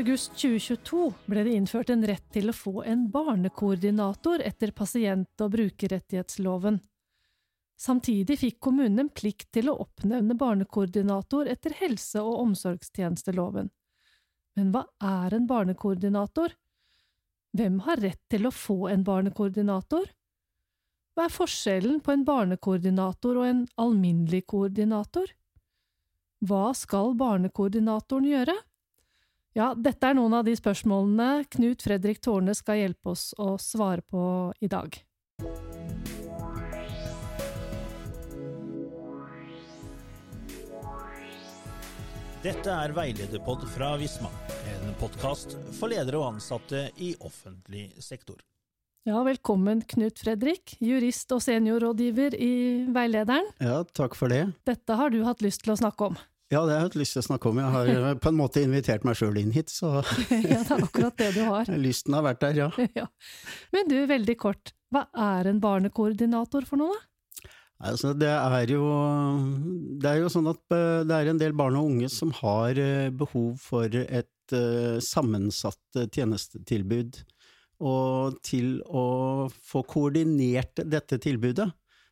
august 0.00 0.32
2022 0.32 1.12
ble 1.26 1.42
det 1.44 1.52
innført 1.54 1.90
en 1.92 2.04
rett 2.06 2.24
til 2.32 2.50
å 2.50 2.56
få 2.56 2.82
en 2.88 3.04
barnekoordinator 3.12 4.42
etter 4.44 4.72
pasient- 4.76 5.44
og 5.44 5.52
brukerrettighetsloven. 5.54 6.78
Samtidig 7.80 8.38
fikk 8.40 8.58
kommunen 8.60 9.04
en 9.04 9.12
plikt 9.12 9.48
til 9.56 9.70
å 9.70 9.78
oppnevne 9.84 10.36
barnekoordinator 10.40 11.48
etter 11.52 11.76
helse- 11.80 12.22
og 12.22 12.40
omsorgstjenesteloven. 12.46 13.70
Men 14.56 14.72
hva 14.74 14.84
er 15.00 15.36
en 15.36 15.46
barnekoordinator? 15.48 16.56
Hvem 17.56 17.80
har 17.86 18.02
rett 18.04 18.22
til 18.30 18.46
å 18.46 18.54
få 18.54 18.88
en 18.92 19.04
barnekoordinator? 19.04 20.10
Hva 21.18 21.26
er 21.26 21.32
forskjellen 21.34 21.98
på 22.04 22.12
en 22.14 22.24
barnekoordinator 22.26 23.40
og 23.40 23.46
en 23.48 23.62
alminnelig 23.82 24.44
koordinator? 24.50 25.32
Hva 26.46 26.70
skal 26.78 27.16
barnekoordinatoren 27.18 28.28
gjøre? 28.30 28.54
Ja, 29.58 29.72
dette 29.74 30.06
er 30.06 30.14
noen 30.14 30.36
av 30.38 30.46
de 30.46 30.54
spørsmålene 30.54 31.42
Knut 31.50 31.82
Fredrik 31.82 32.22
Tårne 32.22 32.54
skal 32.54 32.78
hjelpe 32.78 33.10
oss 33.12 33.32
å 33.34 33.56
svare 33.58 34.06
på 34.06 34.22
i 34.62 34.70
dag. 34.70 34.94
Dette 42.40 42.72
er 42.72 42.94
Veilederpod 42.96 43.66
fra 43.68 43.90
Visma, 44.00 44.30
en 44.70 44.94
podkast 45.02 45.58
for 45.76 45.92
ledere 45.92 46.22
og 46.22 46.36
ansatte 46.36 46.86
i 47.02 47.10
offentlig 47.26 47.90
sektor. 48.00 48.38
Ja, 49.08 49.22
velkommen 49.24 49.78
Knut 49.88 50.18
Fredrik, 50.20 50.74
jurist 50.84 51.30
og 51.32 51.40
seniorrådgiver 51.40 52.34
i 52.36 52.54
Veilederen. 52.92 53.46
Ja, 53.56 53.78
takk 53.96 54.12
for 54.12 54.28
det. 54.28 54.42
Dette 54.68 54.96
har 54.98 55.08
du 55.08 55.22
hatt 55.24 55.40
lyst 55.40 55.62
til 55.64 55.72
å 55.72 55.76
snakke 55.80 56.10
om? 56.10 56.18
Ja, 56.52 56.66
det 56.68 56.74
har 56.74 56.82
jeg 56.82 56.88
hatt 56.90 56.98
lyst 57.00 57.16
til 57.16 57.22
å 57.22 57.24
snakke 57.30 57.48
om. 57.48 57.62
Jeg 57.62 57.72
har 57.72 57.88
eh, 57.94 58.10
på 58.20 58.28
en 58.28 58.36
måte 58.36 58.60
invitert 58.60 59.06
meg 59.08 59.16
sjøl 59.16 59.40
inn 59.40 59.54
hit, 59.56 59.72
så 59.72 60.02
Ja, 60.52 60.60
det 60.60 60.76
er 60.76 60.84
akkurat 60.84 61.16
det 61.16 61.30
du 61.38 61.40
har. 61.46 61.72
Lysten 61.80 62.18
har 62.18 62.26
vært 62.28 62.44
der, 62.44 62.60
ja. 62.60 62.68
ja. 63.00 63.06
Men 63.72 63.88
du, 63.88 63.96
veldig 64.10 64.36
kort, 64.44 64.74
hva 64.92 65.06
er 65.32 65.48
en 65.48 65.64
barnekoordinator 65.64 66.68
for 66.68 66.84
noe, 66.84 66.92
da? 66.92 67.54
Altså, 67.88 68.12
det 68.12 68.28
er 68.28 68.74
jo 68.74 68.84
Det 69.96 70.10
er 70.10 70.18
jo 70.20 70.28
sånn 70.28 70.52
at 70.52 70.60
eh, 70.76 71.00
det 71.08 71.16
er 71.22 71.32
en 71.32 71.40
del 71.40 71.56
barn 71.56 71.80
og 71.80 71.88
unge 71.94 72.12
som 72.12 72.36
har 72.42 72.76
eh, 72.76 73.08
behov 73.08 73.56
for 73.64 73.88
et 74.04 74.28
sammensatt 75.00 76.02
tjenestetilbud. 76.10 77.22
Og 77.80 78.36
til 78.44 78.78
å 78.84 79.48
få 79.48 79.82
koordinert 79.88 80.82
dette 80.84 81.16
tilbudet, 81.22 81.70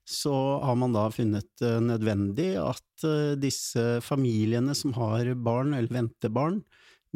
så 0.09 0.35
har 0.65 0.77
man 0.81 0.95
da 0.97 1.05
funnet 1.13 1.51
det 1.61 1.75
nødvendig 1.85 2.55
at 2.63 3.05
eh, 3.05 3.35
disse 3.37 3.99
familiene 4.01 4.73
som 4.77 4.95
har 4.97 5.35
barn 5.37 5.75
eller 5.77 5.93
venter 5.93 6.33
barn 6.33 6.63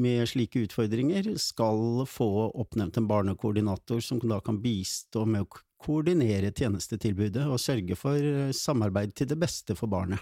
med 0.00 0.28
slike 0.28 0.67
utfordringer, 0.67 1.30
skal 1.41 2.05
få 2.08 2.28
oppnevnt 2.61 2.97
en 3.00 3.08
barnekoordinator 3.08 4.00
som 4.05 4.20
da 4.25 4.41
kan 4.45 4.61
bistå 4.61 5.25
med 5.28 5.47
å 5.47 5.62
koordinere 5.83 6.53
tjenestetilbudet 6.53 7.47
og 7.48 7.61
sørge 7.61 7.97
for 7.98 8.20
eh, 8.20 8.53
samarbeid 8.56 9.17
til 9.17 9.33
det 9.33 9.41
beste 9.41 9.77
for 9.78 9.92
barnet. 9.92 10.20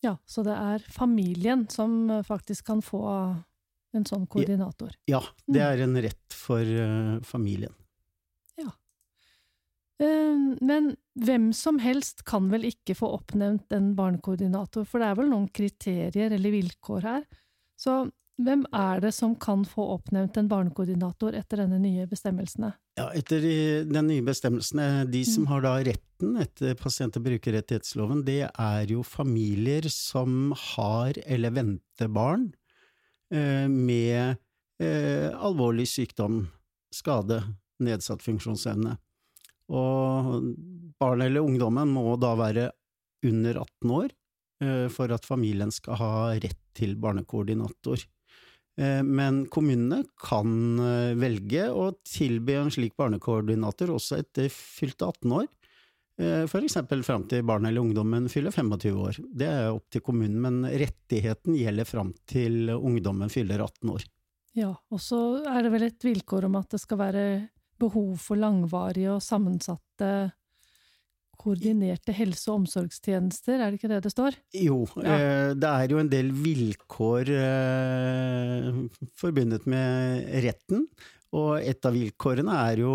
Ja, 0.00 0.16
så 0.24 0.40
det 0.46 0.56
er 0.56 0.84
familien 0.92 1.66
som 1.72 2.08
eh, 2.08 2.24
faktisk 2.24 2.70
kan 2.72 2.80
få 2.84 3.04
en 3.96 4.06
sånn 4.06 4.26
koordinator? 4.30 4.94
Ja, 5.10 5.22
det 5.46 5.60
mm. 5.60 5.66
er 5.66 5.84
en 5.86 6.02
rett 6.06 6.36
for 6.36 6.74
familien. 7.26 7.74
Ehm, 10.00 10.56
men 10.60 10.94
hvem 11.20 11.50
som 11.56 11.80
helst 11.82 12.24
kan 12.28 12.48
vel 12.52 12.64
ikke 12.70 12.96
få 12.96 13.12
oppnevnt 13.18 13.72
en 13.76 13.92
barnekoordinator, 13.98 14.86
for 14.88 15.02
det 15.02 15.10
er 15.10 15.20
vel 15.20 15.28
noen 15.32 15.50
kriterier 15.52 16.32
eller 16.32 16.56
vilkår 16.56 17.06
her. 17.06 17.26
Så 17.80 18.02
hvem 18.40 18.62
er 18.72 19.02
det 19.04 19.10
som 19.12 19.34
kan 19.36 19.66
få 19.68 19.84
oppnevnt 19.98 20.38
en 20.40 20.48
barnekoordinator 20.48 21.36
etter 21.36 21.60
denne 21.60 21.76
nye 21.82 22.06
bestemmelsene? 22.08 22.72
Ja, 22.96 23.10
etter 23.16 23.44
den 23.88 24.08
nye 24.08 24.24
bestemmelsene, 24.24 25.04
de 25.12 25.20
som 25.28 25.44
mm. 25.44 25.50
har 25.52 25.66
da 25.66 25.74
retten 25.90 26.38
etter 26.40 26.78
pasient- 26.80 27.18
og 27.20 27.26
brukerrettighetsloven, 27.28 28.24
det 28.24 28.46
er 28.48 28.94
jo 28.94 29.04
familier 29.04 29.88
som 29.92 30.54
har 30.72 31.20
eller 31.26 31.52
venter 31.60 32.08
barn 32.12 32.48
eh, 32.48 32.59
med 33.30 34.36
eh, 34.82 35.28
alvorlig 35.38 35.86
sykdom, 35.88 36.42
skade, 36.94 37.42
nedsatt 37.84 38.24
funksjonsevne. 38.24 38.96
Og 39.70 40.48
barnet 41.00 41.30
eller 41.30 41.46
ungdommen 41.46 41.92
må 41.94 42.16
da 42.20 42.34
være 42.38 42.70
under 43.26 43.60
18 43.62 43.92
år 43.94 44.08
eh, 44.64 44.86
for 44.92 45.12
at 45.14 45.28
familien 45.28 45.72
skal 45.74 46.00
ha 46.00 46.14
rett 46.34 46.58
til 46.76 46.96
barnekoordinator. 47.00 48.02
Eh, 48.80 49.02
men 49.06 49.44
kommunene 49.52 50.02
kan 50.20 50.80
eh, 50.82 51.14
velge 51.18 51.68
å 51.70 51.90
tilby 52.06 52.58
en 52.58 52.72
slik 52.72 52.96
barnekoordinator 53.00 53.92
også 53.96 54.20
etter 54.24 54.50
fylte 54.52 55.08
18 55.08 55.36
år, 55.42 55.48
for 56.50 56.64
eksempel 56.64 57.04
fram 57.06 57.22
til 57.30 57.44
barnet 57.46 57.70
eller 57.70 57.84
ungdommen 57.84 58.26
fyller 58.32 58.52
25 58.54 58.98
år. 59.00 59.20
Det 59.40 59.46
er 59.48 59.70
opp 59.72 59.86
til 59.92 60.02
kommunen, 60.04 60.40
men 60.44 60.64
rettigheten 60.68 61.56
gjelder 61.56 61.88
fram 61.88 62.10
til 62.28 62.72
ungdommen 62.74 63.32
fyller 63.32 63.62
18 63.64 63.94
år. 63.94 64.04
Ja, 64.58 64.72
og 64.90 65.00
så 65.02 65.20
er 65.46 65.62
det 65.64 65.72
vel 65.72 65.86
et 65.86 66.04
vilkår 66.04 66.48
om 66.48 66.58
at 66.58 66.74
det 66.74 66.82
skal 66.82 67.00
være 67.00 67.24
behov 67.80 68.12
for 68.20 68.40
langvarige 68.40 69.14
og 69.14 69.24
sammensatte 69.24 70.10
koordinerte 71.40 72.12
helse- 72.12 72.50
og 72.50 72.60
omsorgstjenester, 72.60 73.56
er 73.56 73.70
det 73.70 73.80
ikke 73.80 73.90
det 73.94 74.02
det 74.04 74.12
står? 74.12 74.36
Jo, 74.60 74.82
ja. 75.00 75.14
eh, 75.14 75.52
det 75.56 75.70
er 75.70 75.94
jo 75.94 76.02
en 76.02 76.10
del 76.12 76.28
vilkår 76.36 77.32
eh, 77.36 78.68
forbundet 79.16 79.64
med 79.70 80.28
retten, 80.44 80.84
og 81.32 81.62
et 81.62 81.86
av 81.86 81.96
vilkårene 81.96 82.58
er 82.68 82.84
jo 82.84 82.94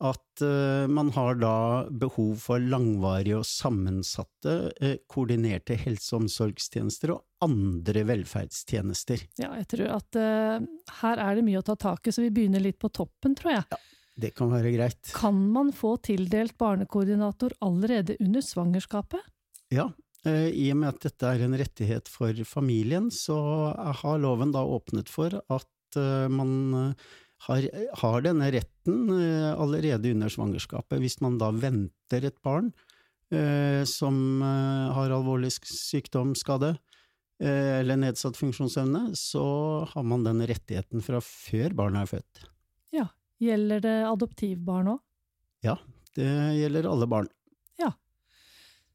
at 0.00 0.42
eh, 0.44 0.86
man 0.88 1.10
har 1.12 1.36
da 1.40 1.54
behov 1.92 2.32
for 2.40 2.62
langvarige 2.62 3.40
og 3.40 3.46
sammensatte 3.48 4.54
eh, 4.80 4.96
koordinerte 5.10 5.76
helse- 5.76 6.14
og 6.16 6.24
omsorgstjenester 6.24 7.12
og 7.14 7.44
andre 7.44 8.04
velferdstjenester. 8.08 9.26
Ja, 9.40 9.52
jeg 9.60 9.68
tror 9.74 9.94
at 9.98 10.20
uh, 10.20 10.66
her 11.00 11.22
er 11.24 11.38
det 11.38 11.44
mye 11.46 11.60
å 11.60 11.64
ta 11.64 11.76
tak 11.80 12.08
i, 12.08 12.12
så 12.12 12.24
vi 12.24 12.32
begynner 12.32 12.64
litt 12.64 12.80
på 12.80 12.92
toppen, 12.92 13.36
tror 13.36 13.54
jeg. 13.54 13.64
Ja. 13.72 13.80
Det 14.20 14.34
kan 14.36 14.50
være 14.52 14.72
greit. 14.74 15.12
Kan 15.16 15.38
man 15.52 15.70
få 15.72 15.94
tildelt 16.04 16.58
barnekoordinator 16.60 17.54
allerede 17.64 18.18
under 18.20 18.44
svangerskapet? 18.44 19.22
Ja, 19.72 19.86
i 20.28 20.66
og 20.74 20.76
med 20.82 20.90
at 20.90 21.06
dette 21.06 21.30
er 21.30 21.46
en 21.46 21.56
rettighet 21.56 22.10
for 22.12 22.36
familien, 22.44 23.06
så 23.14 23.38
har 24.02 24.20
loven 24.20 24.52
da 24.52 24.60
åpnet 24.60 25.08
for 25.08 25.38
at 25.40 26.00
man 26.28 26.92
har, 27.46 27.66
har 28.02 28.24
denne 28.26 28.50
retten 28.52 29.10
allerede 29.54 30.12
under 30.12 30.32
svangerskapet. 30.32 31.00
Hvis 31.00 31.20
man 31.24 31.38
da 31.40 31.50
venter 31.54 32.26
et 32.28 32.38
barn 32.44 32.72
som 33.86 34.16
har 34.42 35.12
alvorlig 35.14 35.52
sykdom, 35.54 36.32
skade, 36.34 36.72
eller 37.38 38.00
nedsatt 38.02 38.34
funksjonsevne, 38.36 39.12
så 39.14 39.44
har 39.92 40.04
man 40.04 40.26
den 40.26 40.42
rettigheten 40.50 41.04
fra 41.06 41.20
før 41.22 41.76
barnet 41.78 42.02
er 42.02 42.10
født. 42.16 42.42
Ja, 42.96 43.06
Gjelder 43.40 43.80
det 43.80 43.96
adoptivbarn 44.04 44.90
òg? 44.94 45.00
Ja, 45.64 45.78
det 46.16 46.28
gjelder 46.58 46.88
alle 46.90 47.08
barn. 47.08 47.28
Ja. 47.80 47.94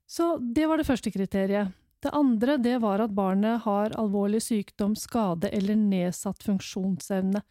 Så 0.06 0.36
det 0.38 0.68
var 0.70 0.78
det 0.78 0.86
første 0.86 1.10
kriteriet. 1.14 1.74
Det 2.06 2.12
andre 2.14 2.60
det 2.62 2.76
var 2.84 3.02
at 3.02 3.14
barnet 3.18 3.64
har 3.64 3.96
alvorlig 3.98 4.44
sykdom, 4.46 4.94
skade 5.00 5.50
eller 5.50 5.80
nedsatt 5.80 6.46
funksjonsevne. 6.46 7.42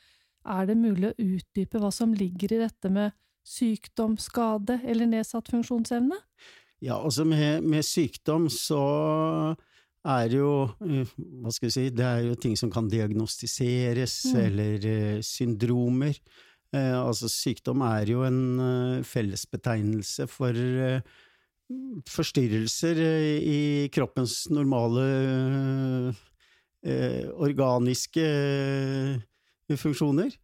Er 0.44 0.66
det 0.68 0.76
mulig 0.76 1.10
å 1.10 1.18
utdype 1.18 1.80
hva 1.80 1.90
som 1.94 2.12
ligger 2.16 2.52
i 2.52 2.62
dette 2.64 2.90
med 2.92 3.14
sykdom, 3.44 4.16
skade 4.20 4.78
eller 4.84 5.08
nedsatt 5.08 5.50
funksjonsevne? 5.52 6.16
Ja, 6.84 6.98
altså 6.98 7.24
med, 7.28 7.64
med 7.64 7.84
sykdom 7.86 8.48
så 8.52 8.82
er 10.04 10.34
jo 10.36 10.48
eh, 10.84 11.12
Hva 11.40 11.52
skal 11.54 11.70
vi 11.70 11.74
si 11.76 11.84
Det 11.96 12.04
er 12.04 12.26
jo 12.28 12.38
ting 12.40 12.56
som 12.60 12.72
kan 12.72 12.90
diagnostiseres, 12.92 14.18
mm. 14.32 14.40
eller 14.44 14.88
uh, 14.88 15.20
syndromer. 15.24 16.18
Uh, 16.74 17.06
altså, 17.06 17.30
sykdom 17.32 17.84
er 17.86 18.10
jo 18.12 18.24
en 18.26 18.42
uh, 18.60 19.04
fellesbetegnelse 19.06 20.28
for 20.28 20.52
forstyrrelser 22.12 22.98
i 23.40 23.88
kroppens 23.88 24.50
normale 24.52 25.04
organiske 27.40 28.24
funksjoner. 29.70 30.34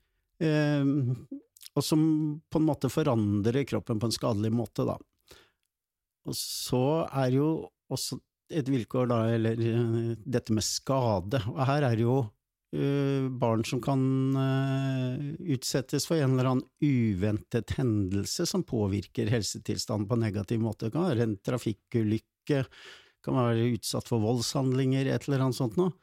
og 0.41 1.85
som 1.85 2.03
på 2.51 2.59
en 2.59 2.65
måte 2.65 2.89
forandrer 2.89 3.67
kroppen 3.69 4.01
på 4.01 4.09
en 4.09 4.15
skadelig 4.15 4.51
måte, 4.53 4.87
da. 4.89 4.97
Og 6.29 6.37
så 6.37 6.85
er 7.23 7.37
jo 7.37 7.49
også 7.93 8.19
et 8.51 8.69
vilkår, 8.71 9.09
da, 9.11 9.23
eller 9.37 9.61
dette 10.27 10.55
med 10.55 10.67
skade. 10.67 11.41
Og 11.53 11.61
her 11.69 11.87
er 11.87 11.97
det 11.97 12.05
jo 12.05 12.17
eh, 12.75 13.29
barn 13.43 13.63
som 13.67 13.83
kan 13.85 14.03
eh, 14.43 15.29
utsettes 15.55 16.09
for 16.09 16.19
en 16.19 16.35
eller 16.35 16.51
annen 16.53 16.67
uventet 16.83 17.77
hendelse 17.79 18.47
som 18.51 18.67
påvirker 18.67 19.31
helsetilstanden 19.31 20.09
på 20.11 20.19
en 20.19 20.27
negativ 20.27 20.63
måte. 20.65 20.89
Det 20.89 20.97
kan 20.97 21.09
være 21.13 21.29
en 21.29 21.39
trafikkulykke, 21.47 22.65
kan 23.25 23.39
være 23.39 23.71
utsatt 23.77 24.11
for 24.11 24.23
voldshandlinger, 24.25 25.09
et 25.09 25.29
eller 25.29 25.47
annet 25.47 25.61
sånt 25.61 25.79
noe. 25.81 25.95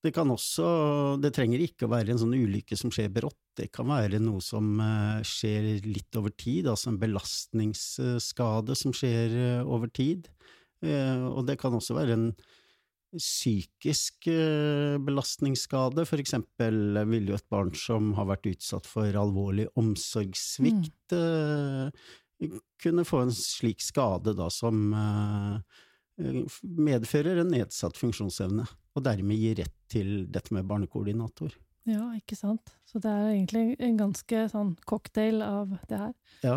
Eh, 0.00 0.06
det 0.06 0.14
kan 0.14 0.30
også, 0.30 1.18
det 1.20 1.34
trenger 1.34 1.60
ikke 1.60 1.86
å 1.86 1.92
være 1.92 2.12
en 2.12 2.18
sånn 2.18 2.34
ulykke 2.34 2.76
som 2.76 2.90
skjer 2.90 3.10
brått, 3.12 3.38
det 3.56 3.70
kan 3.72 3.88
være 3.88 4.20
noe 4.20 4.40
som 4.40 4.80
eh, 4.80 5.22
skjer 5.22 5.84
litt 5.84 6.16
over 6.16 6.30
tid, 6.30 6.68
altså 6.68 6.90
en 6.90 7.00
belastningsskade 7.00 8.74
som 8.76 8.92
skjer 8.92 9.36
eh, 9.36 9.62
over 9.64 9.88
tid. 9.88 10.28
Og 10.80 11.44
det 11.44 11.58
kan 11.60 11.74
også 11.76 11.92
være 11.92 12.14
en 12.16 12.30
psykisk 13.12 14.30
belastningsskade, 15.04 16.06
for 16.08 16.22
eksempel 16.22 16.96
vil 17.10 17.28
jo 17.28 17.36
et 17.36 17.44
barn 17.52 17.74
som 17.76 18.14
har 18.16 18.30
vært 18.30 18.48
utsatt 18.48 18.88
for 18.88 19.04
alvorlig 19.04 19.66
omsorgssvikt, 19.76 21.12
mm. 21.12 22.56
kunne 22.80 23.04
få 23.04 23.26
en 23.26 23.34
slik 23.36 23.84
skade 23.84 24.32
da 24.38 24.48
som 24.48 24.88
medfører 26.16 27.42
en 27.42 27.52
nedsatt 27.52 28.00
funksjonsevne, 28.00 28.64
og 28.96 29.04
dermed 29.06 29.38
gir 29.38 29.58
rett 29.62 29.74
til 29.90 30.24
dette 30.32 30.54
med 30.54 30.68
barnekoordinator. 30.68 31.54
Ja, 31.88 32.10
ikke 32.16 32.36
sant. 32.36 32.74
Så 32.86 33.00
det 33.02 33.10
er 33.10 33.32
egentlig 33.32 33.76
en 33.80 33.98
ganske 33.98 34.44
sånn 34.52 34.74
cocktail 34.88 35.40
av 35.42 35.76
det 35.88 36.00
her. 36.00 36.14
Ja. 36.44 36.56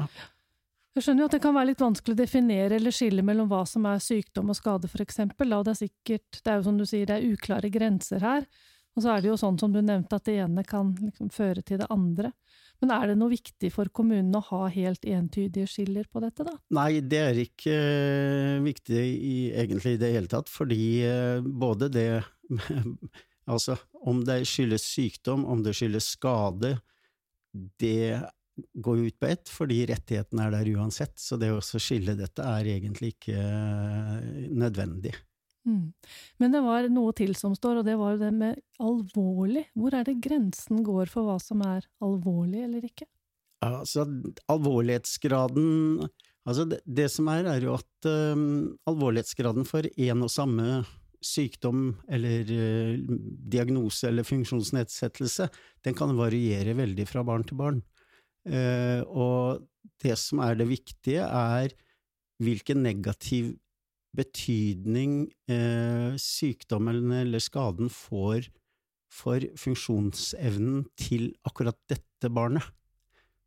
Jeg 0.93 1.05
skjønner 1.07 1.23
jo 1.23 1.27
at 1.29 1.33
det 1.33 1.41
kan 1.41 1.55
være 1.55 1.71
litt 1.71 1.81
vanskelig 1.81 2.13
å 2.13 2.19
definere 2.19 2.77
eller 2.77 2.93
skille 2.93 3.23
mellom 3.25 3.47
hva 3.49 3.63
som 3.65 3.87
er 3.89 4.03
sykdom 4.03 4.51
og 4.53 4.57
skade, 4.59 4.89
eksempel. 5.01 5.55
Det 5.65 5.73
er 5.73 5.79
sikkert, 5.79 6.41
det 6.43 6.51
er 6.51 6.59
jo 6.59 6.67
som 6.67 6.77
du 6.77 6.85
sier, 6.85 7.07
det 7.09 7.15
er 7.17 7.33
uklare 7.33 7.71
grenser 7.73 8.21
her. 8.21 8.45
Og 8.93 9.01
så 9.01 9.15
er 9.15 9.23
det 9.23 9.31
jo 9.31 9.39
sånn 9.41 9.57
som 9.57 9.73
du 9.73 9.81
nevnte, 9.81 10.19
at 10.19 10.27
det 10.29 10.37
ene 10.43 10.61
kan 10.67 10.91
liksom 11.01 11.31
føre 11.33 11.63
til 11.65 11.81
det 11.81 11.89
andre. 11.93 12.29
Men 12.83 12.91
er 12.91 13.13
det 13.13 13.15
noe 13.15 13.31
viktig 13.31 13.69
for 13.71 13.87
kommunen 13.95 14.35
å 14.35 14.41
ha 14.49 14.65
helt 14.73 15.05
entydige 15.07 15.69
skiller 15.71 16.07
på 16.11 16.19
dette, 16.19 16.43
da? 16.43 16.57
Nei, 16.75 16.99
det 16.99 17.21
er 17.29 17.37
ikke 17.39 17.75
uh, 17.79 18.57
viktig 18.65 18.99
i, 18.99 19.35
egentlig 19.55 19.95
i 19.95 20.01
det 20.01 20.09
hele 20.17 20.31
tatt, 20.31 20.51
fordi 20.51 20.83
uh, 21.07 21.39
både 21.43 21.91
det 21.93 22.09
Altså, 23.43 23.75
om 24.07 24.21
det 24.23 24.45
skyldes 24.47 24.85
sykdom, 24.87 25.41
om 25.51 25.59
det 25.65 25.73
skyldes 25.75 26.13
skade, 26.13 26.77
det 27.51 28.21
går 28.55 29.01
ut 29.09 29.17
på 29.19 29.27
ett, 29.27 29.51
fordi 29.51 29.81
rettighetene 29.89 30.45
er 30.45 30.53
der 30.53 30.69
uansett, 30.77 31.17
så 31.19 31.35
det 31.41 31.49
å 31.51 31.59
skille 31.59 32.15
dette 32.15 32.45
er 32.45 32.69
egentlig 32.77 33.17
ikke 33.17 33.35
uh, 33.35 34.23
nødvendig. 34.47 35.11
Mm. 35.67 35.93
Men 36.41 36.55
det 36.55 36.61
var 36.65 36.89
noe 36.91 37.13
til 37.15 37.33
som 37.39 37.55
står, 37.55 37.81
og 37.81 37.87
det 37.87 37.95
var 37.99 38.15
jo 38.15 38.23
det 38.25 38.31
med 38.35 38.59
alvorlig. 38.83 39.65
Hvor 39.79 39.95
er 39.95 40.07
det 40.07 40.19
grensen 40.23 40.83
går 40.85 41.11
for 41.11 41.29
hva 41.29 41.37
som 41.41 41.63
er 41.65 41.87
alvorlig 42.03 42.65
eller 42.67 42.87
ikke? 42.89 43.07
Altså, 43.63 44.03
alvorlighetsgraden 44.51 46.03
Altså, 46.43 46.65
det, 46.67 46.81
det 46.83 47.07
som 47.11 47.29
er, 47.31 47.47
er 47.47 47.63
jo 47.63 47.77
at 47.77 48.07
um, 48.35 48.73
alvorlighetsgraden 48.89 49.63
for 49.67 49.87
én 49.95 50.25
og 50.25 50.31
samme 50.31 50.81
sykdom 51.23 51.93
eller 52.11 52.49
uh, 52.51 53.13
diagnose 53.53 54.09
eller 54.09 54.27
funksjonsnedsettelse, 54.27 55.47
den 55.87 55.95
kan 55.95 56.11
variere 56.17 56.75
veldig 56.75 57.07
fra 57.07 57.23
barn 57.23 57.47
til 57.47 57.59
barn. 57.61 57.79
Uh, 58.43 58.99
og 59.07 59.63
det 60.03 60.17
som 60.19 60.43
er 60.43 60.59
det 60.59 60.67
viktige, 60.67 61.23
er 61.23 61.71
hvilken 62.43 62.83
negativ 62.83 63.53
betydning 64.17 65.25
eh, 65.49 66.13
sykdommen 66.21 67.11
eller 67.17 67.41
skaden 67.41 67.89
får 67.93 68.49
for 69.13 69.45
funksjonsevnen 69.59 70.85
til 70.97 71.31
akkurat 71.45 71.77
dette 71.89 72.31
barnet. 72.33 72.65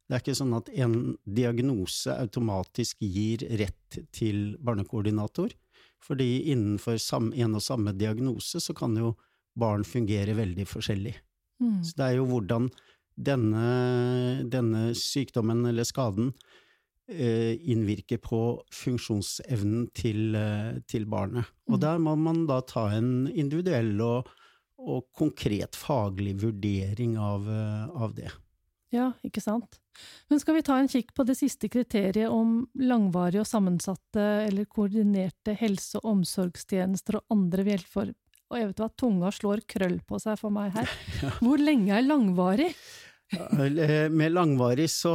Det 0.07 0.15
er 0.15 0.23
ikke 0.23 0.39
sånn 0.39 0.55
at 0.55 0.69
en 0.79 1.17
diagnose 1.27 2.15
automatisk 2.15 3.01
gir 3.03 3.43
rett 3.59 3.99
til 4.15 4.55
barnekoordinator, 4.63 5.51
fordi 6.03 6.53
innenfor 6.53 7.01
en 7.35 7.59
og 7.59 7.65
samme 7.65 7.95
diagnose 7.99 8.63
så 8.63 8.75
kan 8.77 8.95
jo 8.99 9.17
barn 9.59 9.83
fungere 9.87 10.37
veldig 10.39 10.67
forskjellig. 10.71 11.17
Mm. 11.59 11.81
Så 11.83 11.99
det 11.99 12.07
er 12.07 12.21
jo 12.21 12.29
hvordan 12.31 12.69
denne, 13.17 13.67
denne 14.47 14.91
sykdommen 14.95 15.65
eller 15.67 15.89
skaden 15.89 16.31
Eh, 17.09 17.71
innvirker 17.71 18.19
på 18.19 18.39
funksjonsevnen 18.75 19.85
til, 19.95 20.35
eh, 20.35 20.81
til 20.91 21.05
barnet. 21.07 21.47
Og 21.71 21.77
mm. 21.77 21.81
der 21.85 22.01
må 22.03 22.17
man 22.19 22.41
da 22.49 22.57
ta 22.67 22.89
en 22.97 23.29
individuell 23.31 23.93
og, 24.03 24.33
og 24.83 25.07
konkret 25.15 25.79
faglig 25.79 26.35
vurdering 26.43 27.15
av, 27.15 27.47
eh, 27.47 27.95
av, 27.95 28.17
det. 28.17 28.33
Ja, 28.91 29.13
ikke 29.23 29.39
sant. 29.45 29.79
Men 30.27 30.43
skal 30.43 30.59
vi 30.59 30.65
ta 30.67 30.81
en 30.81 30.91
kikk 30.91 31.15
på 31.15 31.23
det 31.29 31.39
siste 31.39 31.71
kriteriet 31.71 32.27
om 32.27 32.65
langvarige 32.75 33.45
og 33.45 33.51
sammensatte 33.55 34.27
eller 34.49 34.67
koordinerte 34.67 35.55
helse- 35.63 36.03
og 36.03 36.11
omsorgstjenester 36.17 37.21
og 37.21 37.39
andre 37.39 37.71
velfor... 37.71 38.11
Og 38.51 38.59
jeg 38.59 38.67
vet 38.73 38.83
hva, 38.83 38.91
tunga 38.99 39.31
slår 39.35 39.63
krøll 39.67 40.01
på 40.07 40.19
seg 40.23 40.39
for 40.39 40.55
meg 40.55 40.75
her. 40.75 40.91
Hvor 41.43 41.63
lenge 41.63 41.95
er 41.95 42.03
langvarig? 42.07 42.73
Med 44.11 44.33
langvarig 44.33 44.87
så 44.93 45.13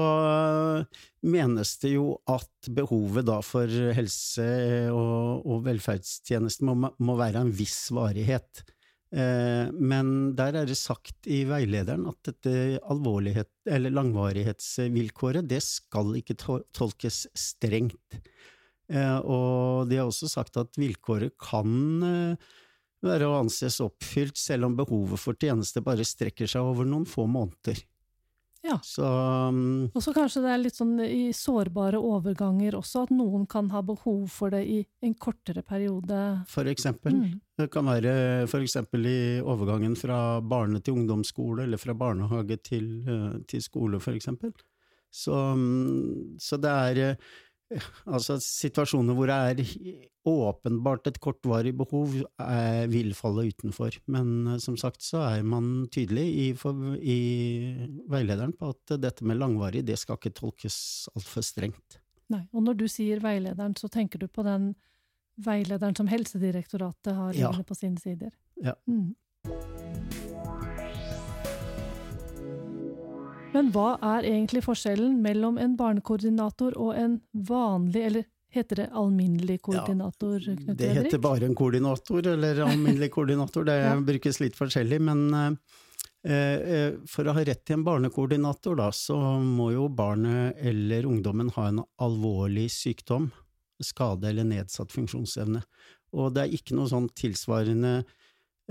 menes 1.24 1.78
det 1.80 1.94
jo 1.94 2.18
at 2.30 2.70
behovet 2.76 3.26
da 3.30 3.38
for 3.46 3.72
helse- 3.96 4.92
og, 4.92 5.46
og 5.48 5.64
velferdstjenester 5.70 6.68
må, 6.68 6.92
må, 6.92 7.16
være 7.20 7.46
en 7.46 7.54
viss 7.56 7.88
varighet. 7.96 8.64
Eh, 9.12 9.72
men 9.76 10.36
der 10.36 10.56
er 10.62 10.68
det 10.68 10.78
sagt 10.80 11.28
i 11.28 11.44
veilederen 11.48 12.08
at 12.12 12.20
dette 12.28 12.80
langvarighetsvilkåret, 13.92 15.48
det 15.48 15.62
skal 15.64 16.16
ikke 16.20 16.40
tolkes 16.40 17.26
strengt. 17.36 18.20
Eh, 18.92 19.20
og 19.20 19.88
de 19.92 20.00
har 20.00 20.10
også 20.10 20.28
sagt 20.32 20.60
at 20.60 20.80
vilkåret 20.80 21.36
kan 21.40 22.04
eh, 22.08 22.50
være 23.04 23.28
å 23.28 23.38
anses 23.40 23.80
oppfylt 23.84 24.40
selv 24.40 24.68
om 24.68 24.76
behovet 24.80 25.20
for 25.20 25.38
tjeneste 25.40 25.84
bare 25.86 26.06
strekker 26.08 26.50
seg 26.50 26.62
over 26.74 26.88
noen 26.88 27.08
få 27.10 27.28
måneder. 27.30 27.80
Ja. 28.62 28.78
Så 28.84 29.06
um, 29.50 29.90
Og 29.94 30.04
så 30.04 30.14
kanskje 30.14 30.44
det 30.44 30.52
er 30.54 30.60
litt 30.62 30.78
sånn 30.78 30.94
i 31.02 31.32
sårbare 31.34 31.98
overganger 31.98 32.78
også, 32.78 33.08
at 33.08 33.14
noen 33.16 33.48
kan 33.50 33.72
ha 33.74 33.82
behov 33.86 34.28
for 34.30 34.54
det 34.54 34.62
i 34.70 34.80
en 35.06 35.16
kortere 35.18 35.64
periode. 35.66 36.20
For 36.50 36.70
eksempel. 36.70 37.18
Mm. 37.18 37.40
Det 37.58 37.70
kan 37.74 37.90
være 37.90 38.14
for 38.52 38.62
eksempel 38.62 39.06
i 39.10 39.22
overgangen 39.42 39.98
fra 39.98 40.40
barne 40.42 40.82
til 40.82 41.00
ungdomsskole, 41.02 41.66
eller 41.66 41.82
fra 41.82 41.98
barnehage 41.98 42.60
til, 42.70 42.92
uh, 43.10 43.40
til 43.50 43.66
skole, 43.66 44.02
for 44.04 44.18
eksempel. 44.18 44.54
Så, 45.12 45.34
um, 45.34 46.38
så 46.40 46.62
det 46.62 46.72
er 46.72 47.18
Altså 48.14 48.38
situasjoner 48.44 49.16
hvor 49.18 49.30
det 49.30 49.38
er 49.38 50.10
åpenbart 50.28 51.08
et 51.10 51.18
kortvarig 51.24 51.74
behov, 51.78 52.14
er, 52.42 52.86
vil 52.92 53.16
falle 53.18 53.48
utenfor. 53.50 53.98
Men 54.12 54.54
eh, 54.54 54.60
som 54.62 54.78
sagt 54.80 55.02
så 55.06 55.24
er 55.30 55.48
man 55.48 55.88
tydelig 55.94 56.28
i, 56.28 56.46
for, 56.58 56.96
i, 56.98 57.18
veilederen 58.12 58.54
på 58.58 58.74
at 58.76 58.96
dette 59.02 59.26
med 59.28 59.40
langvarig, 59.42 59.86
det 59.88 59.98
skal 60.02 60.20
ikke 60.20 60.36
tolkes 60.38 60.78
altfor 61.16 61.46
strengt. 61.46 62.00
Nei, 62.32 62.46
og 62.56 62.64
når 62.68 62.80
du 62.80 62.88
sier 62.92 63.20
veilederen, 63.24 63.76
så 63.76 63.90
tenker 63.92 64.22
du 64.22 64.30
på 64.32 64.46
den 64.48 64.72
veilederen 65.42 65.98
som 65.98 66.08
Helsedirektoratet 66.12 67.16
har 67.18 67.38
ja. 67.38 67.52
på 67.68 67.76
sine 67.76 68.00
sider? 68.00 68.32
Ja. 68.62 68.78
Mm. 68.88 69.16
Men 73.52 73.72
hva 73.76 73.96
er 74.14 74.28
egentlig 74.30 74.64
forskjellen 74.64 75.18
mellom 75.24 75.58
en 75.60 75.74
barnekoordinator 75.80 76.78
og 76.80 76.96
en 76.96 77.18
vanlig, 77.34 78.06
eller 78.08 78.28
heter 78.52 78.84
det 78.84 78.88
alminnelig 78.96 79.60
koordinator? 79.68 80.40
Ja, 80.46 80.76
det 80.78 80.92
heter 80.96 81.20
bare 81.24 81.50
en 81.50 81.58
koordinator, 81.58 82.28
eller 82.34 82.64
alminnelig 82.68 83.12
koordinator, 83.12 83.68
det 83.68 83.78
ja. 83.84 83.98
brukes 84.08 84.40
litt 84.44 84.56
forskjellig. 84.56 85.02
Men 85.04 85.26
eh, 85.36 85.52
eh, 86.32 86.88
for 87.12 87.28
å 87.28 87.36
ha 87.36 87.44
rett 87.48 87.66
til 87.68 87.80
en 87.80 87.86
barnekoordinator, 87.88 88.80
da, 88.80 88.88
så 88.96 89.20
må 89.44 89.74
jo 89.76 89.90
barnet 89.92 90.60
eller 90.72 91.10
ungdommen 91.12 91.52
ha 91.58 91.68
en 91.74 91.84
alvorlig 92.04 92.70
sykdom, 92.72 93.30
skade 93.84 94.32
eller 94.32 94.48
nedsatt 94.48 94.96
funksjonsevne. 94.96 95.64
Og 96.16 96.32
det 96.36 96.46
er 96.46 96.56
ikke 96.56 96.76
noe 96.80 96.92
sånn 96.92 97.12
tilsvarende 97.18 98.02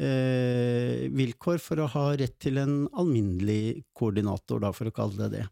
eh, 0.00 1.08
vilkår 1.12 1.60
for 1.62 1.82
å 1.82 1.88
ha 1.94 2.04
rett 2.18 2.38
til 2.42 2.60
en 2.62 2.84
alminnelig 2.98 3.84
koordinator, 3.96 4.62
da, 4.64 4.72
for 4.76 4.90
å 4.90 4.94
kalle 4.96 5.26
det 5.26 5.30
det. 5.36 5.44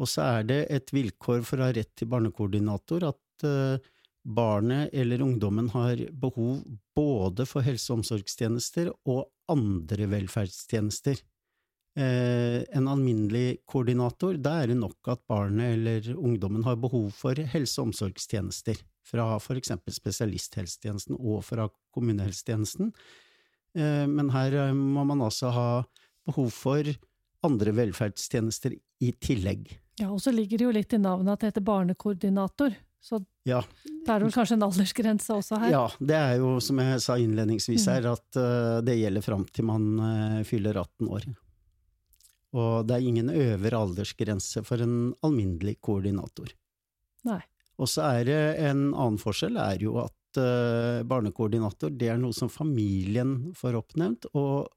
Og 0.00 0.08
så 0.08 0.24
er 0.26 0.46
det 0.48 0.60
et 0.72 0.92
vilkår 0.94 1.42
for 1.46 1.60
å 1.60 1.68
ha 1.68 1.74
rett 1.76 1.92
til 1.98 2.08
barnekoordinator 2.12 3.08
at 3.10 3.46
eh, 3.48 3.90
barnet 4.24 4.92
eller 4.92 5.22
ungdommen 5.24 5.70
har 5.72 6.00
behov 6.12 6.62
både 6.96 7.46
for 7.48 7.64
helse- 7.64 7.92
og 7.92 8.00
omsorgstjenester 8.00 8.92
og 9.08 9.26
andre 9.50 10.08
velferdstjenester. 10.12 11.20
Eh, 11.98 12.62
en 12.76 12.88
alminnelig 12.88 13.62
koordinator, 13.68 14.36
da 14.38 14.60
er 14.62 14.70
det 14.70 14.78
nok 14.78 15.10
at 15.10 15.24
barnet 15.28 15.74
eller 15.74 16.12
ungdommen 16.14 16.64
har 16.64 16.78
behov 16.80 17.10
for 17.16 17.34
helse- 17.34 17.80
og 17.80 17.90
omsorgstjenester 17.90 18.78
fra 19.10 19.32
for 19.42 19.58
eksempel 19.58 19.94
spesialisthelsetjenesten 19.96 21.18
og 21.18 21.42
fra 21.48 21.66
kommunehelsetjenesten. 21.96 22.92
Eh, 23.76 24.06
men 24.10 24.30
her 24.34 24.52
eh, 24.68 24.72
må 24.74 25.04
man 25.06 25.20
altså 25.22 25.50
ha 25.54 25.68
behov 26.26 26.50
for 26.54 26.84
andre 27.46 27.72
velferdstjenester 27.72 28.74
i 29.00 29.12
tillegg. 29.22 29.70
Ja, 30.00 30.10
og 30.12 30.20
så 30.20 30.32
ligger 30.32 30.58
det 30.60 30.64
jo 30.66 30.72
litt 30.76 30.92
i 30.96 30.98
navnet 31.00 31.32
at 31.34 31.40
det 31.44 31.50
heter 31.52 31.64
barnekoordinator. 31.66 32.74
Så 33.00 33.22
Ja, 33.48 33.62
det 33.86 34.08
er 34.12 34.20
vel 34.20 34.32
kanskje 34.34 34.58
en 34.58 34.64
aldersgrense 34.66 35.32
også 35.32 35.56
her? 35.62 35.70
ja 35.72 35.84
det 36.04 36.16
er 36.18 36.34
jo 36.42 36.58
som 36.60 36.76
jeg 36.82 37.00
sa 37.00 37.14
innledningsvis 37.16 37.86
Mm. 37.86 37.92
her, 37.94 38.08
at 38.12 38.36
eh, 38.36 38.80
det 38.84 38.98
gjelder 39.00 39.24
fram 39.24 39.44
til 39.48 39.64
man 39.64 40.44
fyller 40.44 40.76
18 40.82 41.08
år. 41.08 41.24
Og 42.52 42.86
det 42.86 42.96
er 42.98 43.06
ingen 43.06 43.30
øvre 43.30 43.78
aldersgrense 43.78 44.64
for 44.66 44.82
en 44.82 45.14
alminnelig 45.22 45.78
koordinator. 45.80 46.50
Nei. 47.24 47.40
Og 47.78 47.88
så 47.88 48.02
er 48.18 48.24
det 48.28 48.40
en 48.66 48.90
annen 48.92 49.18
forskjell, 49.22 49.56
er 49.56 49.78
jo 49.80 49.94
at 50.02 50.12
barnekoordinator 51.08 51.90
det 51.96 52.08
er 52.12 52.18
noe 52.20 52.32
som 52.36 52.48
familien 52.52 53.52
får 53.58 53.78
oppnevnt, 53.80 54.26
og 54.34 54.68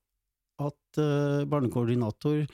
at 0.64 1.00
eh, 1.02 1.44
barnekoordinator 1.50 2.46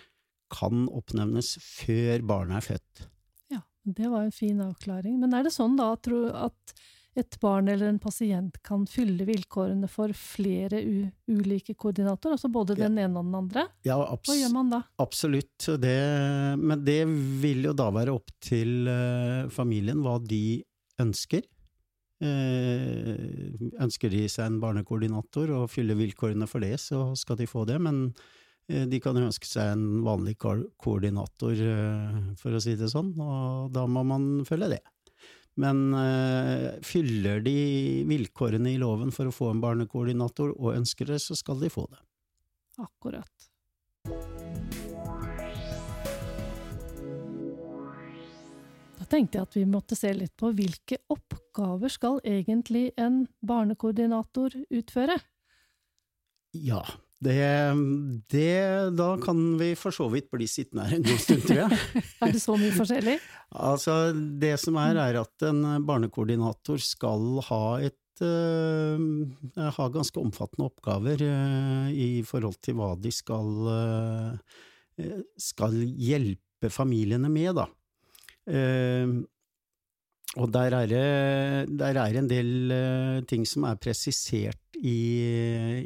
kan 0.49 0.87
oppnevnes 0.89 1.55
før 1.61 2.23
barnet 2.25 2.57
er 2.57 2.67
født. 2.73 3.03
Ja, 3.53 3.59
det 3.85 4.07
var 4.09 4.23
en 4.25 4.31
fin 4.33 4.59
avklaring. 4.65 5.19
Men 5.21 5.33
er 5.37 5.43
det 5.45 5.53
sånn 5.53 5.75
da 5.77 5.91
at 5.93 6.09
et 7.19 7.35
barn 7.41 7.67
eller 7.67 7.89
en 7.89 7.99
pasient 7.99 8.55
kan 8.63 8.85
fylle 8.87 9.25
vilkårene 9.27 9.89
for 9.91 10.13
flere 10.15 10.79
ulike 11.27 11.73
koordinatorer, 11.75 12.37
altså 12.37 12.49
både 12.53 12.77
Ja. 12.77 12.87
den 12.87 12.97
ene 13.01 13.19
og 13.19 13.25
den 13.25 13.35
andre? 13.35 13.67
Ja, 13.83 13.97
Hva 13.97 14.35
gjør 14.37 14.53
man 14.53 14.69
da? 14.69 14.83
absolutt. 14.97 15.57
Det, 15.81 15.97
men 16.57 16.83
det 16.85 17.01
vil 17.41 17.63
jo 17.65 17.73
da 17.73 17.89
være 17.91 18.13
opp 18.15 18.31
til 18.39 18.87
eh, 18.87 19.49
familien 19.49 20.01
hva 20.05 20.17
de 20.23 20.63
ønsker. 21.01 21.43
Eh, 22.19 23.15
ønsker 23.79 24.11
de 24.11 24.25
seg 24.27 24.49
en 24.49 24.59
barnekoordinator 24.59 25.53
og 25.55 25.69
fyller 25.71 25.95
vilkårene 25.95 26.49
for 26.51 26.63
det, 26.63 26.75
så 26.83 27.13
skal 27.15 27.39
de 27.39 27.47
få 27.47 27.63
det. 27.69 27.77
Men 27.79 28.09
eh, 28.67 28.85
de 28.89 28.99
kan 29.03 29.17
ønske 29.17 29.47
seg 29.47 29.73
en 29.75 30.01
vanlig 30.03 30.35
ko 30.41 30.57
koordinator, 30.83 31.55
eh, 31.55 32.17
for 32.41 32.55
å 32.55 32.63
si 32.63 32.75
det 32.79 32.91
sånn, 32.91 33.13
og 33.23 33.71
da 33.75 33.85
må 33.87 34.03
man 34.07 34.31
følge 34.47 34.73
det. 34.75 34.83
Men 35.59 35.89
fyller 36.87 37.41
de 37.43 37.53
vilkårene 38.07 38.69
i 38.71 38.77
loven 38.79 39.09
for 39.11 39.27
å 39.27 39.33
få 39.33 39.49
en 39.51 39.59
barnekoordinator 39.59 40.53
og 40.53 40.77
ønsker 40.77 41.09
det, 41.09 41.17
så 41.19 41.35
skal 41.35 41.59
de 41.59 41.67
få 41.73 41.83
det. 41.91 41.99
Akkurat. 42.79 43.48
Tenkte 49.11 49.39
jeg 49.39 49.47
at 49.47 49.57
vi 49.57 49.65
måtte 49.69 49.97
se 49.97 50.13
litt 50.15 50.35
på 50.39 50.51
hvilke 50.55 51.01
oppgaver 51.11 51.91
skal 51.91 52.19
egentlig 52.27 52.89
en 52.99 53.23
barnekoordinator 53.45 54.55
utføre? 54.69 55.19
Ja, 56.57 56.81
det, 57.21 57.37
det 58.31 58.95
Da 58.97 59.09
kan 59.21 59.41
vi 59.59 59.73
for 59.77 59.93
så 59.93 60.07
vidt 60.09 60.29
bli 60.33 60.47
sittende 60.49 60.87
her 60.87 60.97
en 60.97 61.05
god 61.05 61.21
stund, 61.21 61.45
tror 61.45 61.61
jeg. 61.65 61.79
Er 62.23 62.33
det 62.33 62.41
så 62.41 62.55
mye 62.57 62.75
forskjellig? 62.75 63.17
Altså, 63.53 63.97
det 64.15 64.55
som 64.61 64.79
er, 64.81 64.99
er 65.03 65.19
at 65.21 65.49
en 65.49 65.65
barnekoordinator 65.85 66.81
skal 66.83 67.41
ha 67.49 67.63
et 67.85 67.97
ha 68.19 69.85
ganske 69.93 70.19
omfattende 70.19 70.65
oppgaver 70.67 71.21
eh, 71.23 71.85
i 71.95 72.07
forhold 72.27 72.57
til 72.59 72.75
hva 72.75 72.89
de 72.99 73.13
skal, 73.15 73.47
eh, 73.71 75.13
skal 75.39 75.77
hjelpe 75.79 76.67
familiene 76.73 77.31
med, 77.31 77.53
da. 77.61 77.69
Eh, 78.49 79.19
og 80.37 80.51
der 80.53 80.75
er 80.77 80.89
det 80.89 81.05
der 81.79 81.97
er 81.97 82.17
en 82.19 82.29
del 82.29 82.71
eh, 82.71 83.21
ting 83.25 83.47
som 83.49 83.65
er 83.65 83.79
presisert 83.81 84.77
i, 84.77 84.99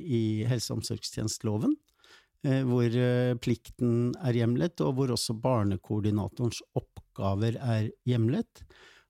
i 0.04 0.22
helse- 0.50 0.74
og 0.74 0.82
omsorgstjenesteloven, 0.82 1.78
eh, 2.44 2.64
hvor 2.68 2.84
eh, 2.92 3.36
plikten 3.40 4.12
er 4.20 4.36
hjemlet, 4.36 4.82
og 4.84 4.98
hvor 4.98 5.16
også 5.16 5.38
barnekoordinatorens 5.40 6.60
oppgaver 6.76 7.56
er 7.56 7.88
hjemlet. 8.10 8.66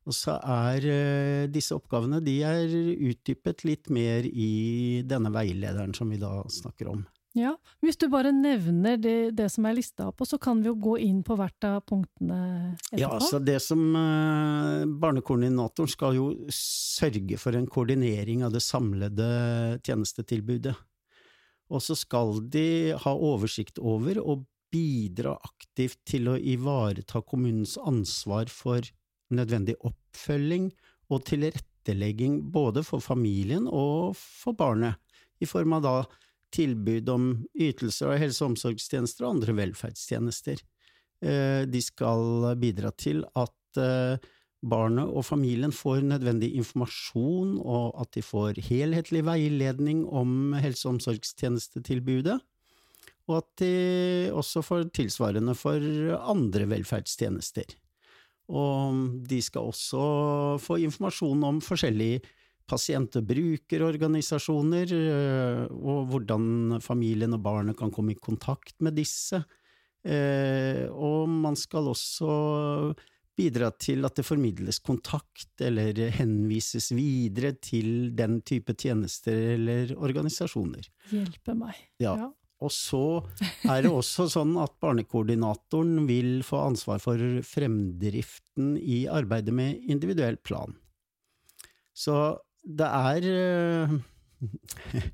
Og 0.05 0.13
så 0.13 0.35
er 0.35 1.47
disse 1.47 1.71
oppgavene 1.77 2.19
de 2.19 2.33
er 2.43 2.73
utdypet 3.07 3.63
litt 3.63 3.87
mer 3.87 4.25
i 4.27 4.99
denne 5.07 5.31
veilederen 5.31 5.95
som 5.95 6.11
vi 6.11 6.19
da 6.19 6.41
snakker 6.51 6.89
om. 6.91 7.05
Ja, 7.33 7.55
Hvis 7.81 7.97
du 7.97 8.05
bare 8.13 8.29
nevner 8.29 8.99
det, 9.01 9.33
det 9.33 9.47
som 9.49 9.65
er 9.65 9.73
lista 9.73 10.11
på, 10.13 10.25
så 10.29 10.37
kan 10.41 10.59
vi 10.61 10.69
jo 10.69 10.75
gå 10.77 10.99
inn 11.01 11.23
på 11.25 11.33
hvert 11.39 11.65
av 11.65 11.79
punktene 11.89 12.37
etterpå. 12.75 12.99
Ja, 13.01 13.09
altså 13.15 13.39
det 13.41 13.57
som 13.65 13.81
eh, 13.97 14.85
Barnekoordinatoren 15.01 15.89
skal 15.89 16.19
jo 16.19 16.27
sørge 16.53 17.39
for 17.41 17.57
en 17.57 17.65
koordinering 17.65 18.45
av 18.45 18.53
det 18.53 18.61
samlede 18.61 19.27
tjenestetilbudet. 19.81 20.75
Og 21.73 21.81
så 21.81 21.97
skal 21.97 22.37
de 22.53 22.93
ha 23.01 23.15
oversikt 23.17 23.81
over 23.81 24.21
og 24.21 24.45
bidra 24.73 25.33
aktivt 25.41 26.03
til 26.09 26.29
å 26.29 26.37
ivareta 26.37 27.21
kommunens 27.25 27.79
ansvar 27.81 28.49
for 28.53 28.85
nødvendig 29.33 29.79
oppfølging 29.81 30.69
og 31.09 31.25
tilrettelegging 31.29 32.43
både 32.53 32.85
for 32.85 33.01
familien 33.01 33.65
og 33.65 34.13
for 34.17 34.57
barnet, 34.57 35.01
i 35.41 35.49
form 35.49 35.73
av 35.75 35.81
da 35.83 35.95
tilbud 36.53 37.09
om 37.09 37.27
ytelser 37.53 38.13
av 38.13 38.21
helse- 38.21 38.43
og 38.43 38.53
omsorgstjenester 38.53 39.25
og 39.25 39.37
andre 39.37 39.57
velferdstjenester. 39.57 40.61
Eh, 41.23 41.65
De 41.65 41.81
skal 41.81 42.53
bidra 42.61 42.93
til 42.95 43.23
at 43.35 43.81
eh, 43.81 44.17
barnet 44.63 45.11
og 45.11 45.25
familien 45.27 45.73
får 45.75 46.03
nødvendig 46.07 46.53
informasjon, 46.55 47.57
og 47.59 47.99
at 47.99 48.13
de 48.15 48.23
får 48.23 48.61
helhetlig 48.69 49.23
veiledning 49.27 50.05
om 50.07 50.53
helse- 50.55 50.87
og 50.87 50.97
omsorgstjenestetilbudet, 50.97 52.39
og 53.27 53.37
at 53.39 53.49
de 53.63 54.31
også 54.35 54.63
får 54.63 54.89
tilsvarende 54.95 55.55
for 55.55 55.79
andre 56.19 56.67
velferdstjenester. 56.67 57.75
Og 58.51 59.23
de 59.27 59.39
skal 59.43 59.69
også 59.71 60.05
få 60.59 60.81
informasjon 60.83 61.43
om 61.47 61.61
forskjellige 61.63 62.23
pasient- 62.69 63.15
og 63.19 63.25
brukerorganisasjoner, 63.27 64.93
øh, 64.93 65.65
og 65.71 66.07
hvordan 66.11 66.79
familien 66.81 67.33
og 67.33 67.43
barnet 67.43 67.77
kan 67.77 67.91
komme 67.91 68.13
i 68.13 68.19
kontakt 68.21 68.75
med 68.81 68.95
disse. 68.95 69.43
Eh, 70.03 70.89
Og 70.91 71.29
man 71.29 71.55
skal 71.55 71.87
også 71.87 72.93
bidra 73.35 73.71
til 73.79 74.05
at 74.05 74.15
det 74.15 74.25
formidles 74.25 74.79
kontakt 74.83 75.61
eller 75.63 75.93
henvises 76.13 76.91
videre 76.93 77.53
til 77.63 78.11
den 78.15 78.41
type 78.45 78.75
tjenester 78.77 79.55
eller 79.55 79.95
organisasjoner. 79.97 80.85
Hjelpe 81.09 81.55
meg. 81.57 81.73
Ja. 82.03 82.29
Og 82.63 82.71
så 82.71 83.23
er 83.67 83.83
det 83.83 83.91
også 83.91 84.29
sånn 84.31 84.53
at 84.61 84.75
barnekoordinatoren 84.79 86.05
vil 86.07 86.43
få 86.45 86.61
ansvar 86.69 87.01
for 87.03 87.19
fremdriften 87.43 88.77
i 88.79 89.03
arbeidet 89.11 89.55
med 89.55 89.81
individuell 89.89 90.37
plan. 90.37 90.77
Så 91.93 92.37
det 92.63 92.87
er 92.87 93.27
eh, 93.29 93.95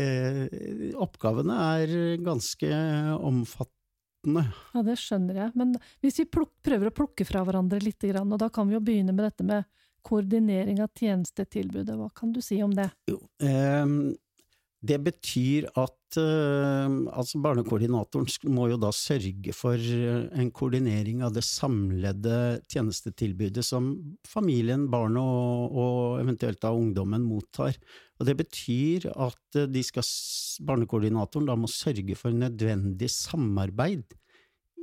eh, 0.00 0.92
Oppgavene 1.02 1.56
er 1.76 1.94
ganske 2.24 2.70
omfattende. 3.16 4.46
Ja, 4.74 4.82
det 4.86 4.98
skjønner 5.00 5.42
jeg. 5.44 5.54
Men 5.58 5.74
hvis 6.04 6.20
vi 6.22 6.28
pluk 6.30 6.54
prøver 6.66 6.90
å 6.90 6.94
plukke 6.94 7.26
fra 7.28 7.44
hverandre 7.46 7.82
litt, 7.82 8.06
og 8.22 8.38
da 8.42 8.50
kan 8.50 8.68
vi 8.70 8.78
jo 8.78 8.84
begynne 8.84 9.14
med 9.14 9.28
dette 9.28 9.46
med 9.46 9.66
koordinering 10.06 10.78
av 10.82 10.92
tjenestetilbudet. 10.94 11.96
Hva 11.98 12.10
kan 12.14 12.32
du 12.34 12.40
si 12.44 12.60
om 12.62 12.74
det? 12.74 12.88
Jo, 13.10 13.18
eh, 13.42 13.86
det 14.86 14.96
betyr 15.04 15.66
at 15.78 16.18
eh, 16.20 16.96
altså 17.18 17.40
barnekoordinatoren 17.44 18.28
må 18.54 18.68
jo 18.70 18.78
da 18.80 18.90
sørge 18.94 19.54
for 19.56 19.76
eh, 19.78 20.26
en 20.38 20.50
koordinering 20.54 21.22
av 21.26 21.34
det 21.36 21.44
samlede 21.46 22.60
tjenestetilbudet 22.72 23.64
som 23.66 23.92
familien, 24.28 24.86
barnet 24.92 25.22
og, 25.22 25.76
og 25.76 26.20
eventuelt 26.22 26.60
da 26.62 26.74
ungdommen 26.76 27.24
mottar. 27.26 27.78
Og 28.20 28.28
det 28.28 28.36
betyr 28.38 29.08
at 29.12 29.60
eh, 29.60 29.80
skal, 29.86 30.06
barnekoordinatoren 30.68 31.48
da 31.50 31.58
må 31.58 31.70
sørge 31.70 32.18
for 32.18 32.36
nødvendig 32.36 33.10
samarbeid 33.12 34.16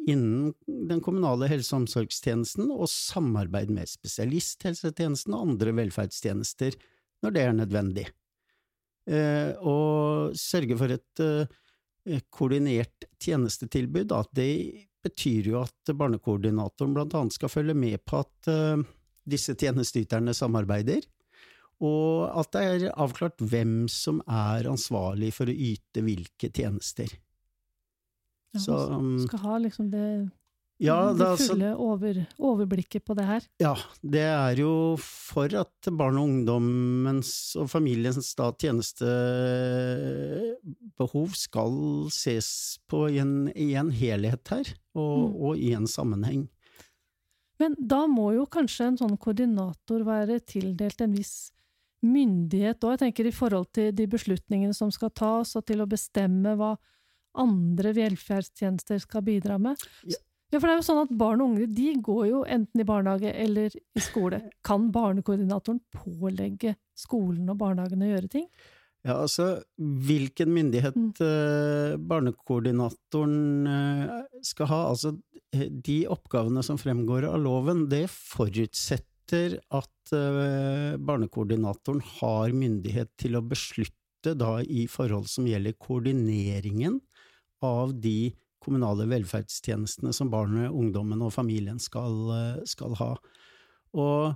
innen 0.04 0.52
den 0.68 1.00
kommunale 1.00 1.48
helse- 1.48 1.72
og 1.76 1.86
omsorgstjenesten, 1.86 2.68
og 2.72 2.90
samarbeid 2.92 3.72
med 3.72 3.88
spesialisthelsetjenesten 3.88 5.36
og 5.36 5.54
andre 5.54 5.76
velferdstjenester 5.80 6.76
når 7.24 7.36
det 7.36 7.46
er 7.46 7.56
nødvendig. 7.56 8.10
Eh, 9.04 9.52
og 9.60 10.36
sørge 10.40 10.78
for 10.80 10.94
et 10.96 11.24
eh, 11.24 12.20
koordinert 12.32 13.08
tjenestetilbud. 13.22 14.08
Da. 14.12 14.22
Det 14.32 14.52
betyr 15.04 15.50
jo 15.52 15.60
at 15.64 15.96
barnekoordinatoren 16.00 16.96
blant 16.96 17.16
annet 17.20 17.36
skal 17.36 17.52
følge 17.52 17.76
med 17.76 18.04
på 18.08 18.22
at 18.24 18.52
eh, 18.52 18.86
disse 19.30 19.56
tjenesteyterne 19.60 20.36
samarbeider, 20.36 21.04
og 21.84 22.30
at 22.40 22.54
det 22.56 22.64
er 22.64 22.96
avklart 23.02 23.42
hvem 23.44 23.90
som 23.92 24.22
er 24.30 24.70
ansvarlig 24.72 25.34
for 25.36 25.52
å 25.52 25.56
yte 25.56 26.04
hvilke 26.06 26.52
tjenester. 26.54 27.12
Ja, 28.54 28.62
Så, 28.62 28.78
um, 28.94 29.18
skal 29.26 29.42
ha 29.44 29.58
liksom 29.64 29.90
det 29.92 30.08
Ja, 30.82 31.12
det 31.14 31.20
da, 31.22 31.28
altså, 31.36 31.54
fulle 31.54 31.76
over, 31.80 32.18
overblikket 32.42 33.04
på 33.06 33.14
det 33.16 33.26
her. 33.28 33.42
ja, 33.62 33.76
det 34.02 34.24
er 34.26 34.56
jo 34.60 34.96
for 35.00 35.46
at 35.56 35.90
barn 35.94 36.18
og 36.18 36.24
ungdommens 36.28 37.56
og 37.62 37.70
familiens 37.72 38.34
da 38.36 38.50
tjenestebehov 40.14 41.34
skal 41.38 41.78
ses 42.14 42.80
på 42.90 43.06
i 43.14 43.20
en, 43.24 43.36
i 43.56 43.74
en 43.80 43.92
helhet 43.94 44.48
her, 44.54 44.74
og, 44.96 45.30
Mm. 45.30 45.36
og 45.46 45.58
i 45.58 45.72
en 45.78 45.88
sammenheng. 45.88 46.50
Men 47.60 47.76
da 47.80 48.08
må 48.08 48.34
jo 48.36 48.46
kanskje 48.50 48.88
en 48.90 48.98
sånn 48.98 49.18
koordinator 49.18 50.04
være 50.04 50.40
tildelt 50.42 51.02
en 51.02 51.14
viss 51.16 51.52
myndighet 52.04 52.82
òg, 52.84 52.98
jeg 52.98 53.00
tenker 53.00 53.26
i 53.30 53.32
forhold 53.32 53.70
til 53.72 53.92
de 53.96 54.08
beslutningene 54.08 54.74
som 54.76 54.92
skal 54.92 55.10
tas, 55.16 55.56
og 55.56 55.66
til 55.66 55.80
å 55.80 55.88
bestemme 55.88 56.58
hva 56.60 56.74
andre 57.36 57.94
velferdstjenester 57.96 59.00
skal 59.00 59.22
bidra 59.22 59.58
med. 59.62 59.78
Ja. 60.06 60.18
Ja, 60.54 60.60
for 60.62 60.70
det 60.70 60.76
er 60.76 60.80
jo 60.84 60.86
sånn 60.86 61.02
at 61.02 61.14
barn 61.18 61.42
og 61.42 61.56
unge 61.56 61.66
de 61.74 61.88
går 62.06 62.24
jo 62.30 62.44
enten 62.46 62.84
i 62.84 62.86
barnehage 62.86 63.32
eller 63.42 63.74
i 63.74 64.02
skole. 64.06 64.38
Kan 64.66 64.92
barnekoordinatoren 64.94 65.80
pålegge 65.96 66.76
skolen 66.94 67.50
og 67.50 67.58
barnehagen 67.64 68.04
å 68.06 68.10
gjøre 68.12 68.30
ting? 68.36 68.46
Ja, 69.04 69.18
altså, 69.26 69.64
hvilken 69.78 70.54
myndighet 70.54 70.96
Mm. 70.96 71.10
eh, 71.26 71.98
barnekoordinatoren 71.98 73.68
eh, 73.68 74.22
skal 74.46 74.70
ha, 74.70 74.90
altså 74.94 75.18
eh, 75.52 75.68
de 75.70 76.06
oppgavene 76.08 76.64
som 76.64 76.78
fremgår 76.78 77.26
av 77.28 77.42
loven, 77.42 77.90
det 77.90 78.06
forutsetter 78.14 79.58
at 79.74 80.14
eh, 80.14 80.96
barnekoordinatoren 81.02 82.00
har 82.22 82.54
myndighet 82.54 83.10
til 83.18 83.36
å 83.36 83.44
beslutte 83.44 84.38
da 84.38 84.62
i 84.62 84.86
forhold 84.88 85.28
som 85.28 85.50
gjelder 85.50 85.76
koordineringen 85.82 87.02
av 87.64 87.92
de 88.00 88.32
kommunale 88.64 89.08
velferdstjenestene 89.12 90.14
som 90.16 90.32
barnet, 90.34 90.72
ungdommen 90.72 91.22
og 91.26 91.34
familien 91.36 91.80
skal, 91.82 92.18
eh, 92.38 92.64
skal 92.70 92.98
ha. 93.00 93.14
Og 93.94 94.34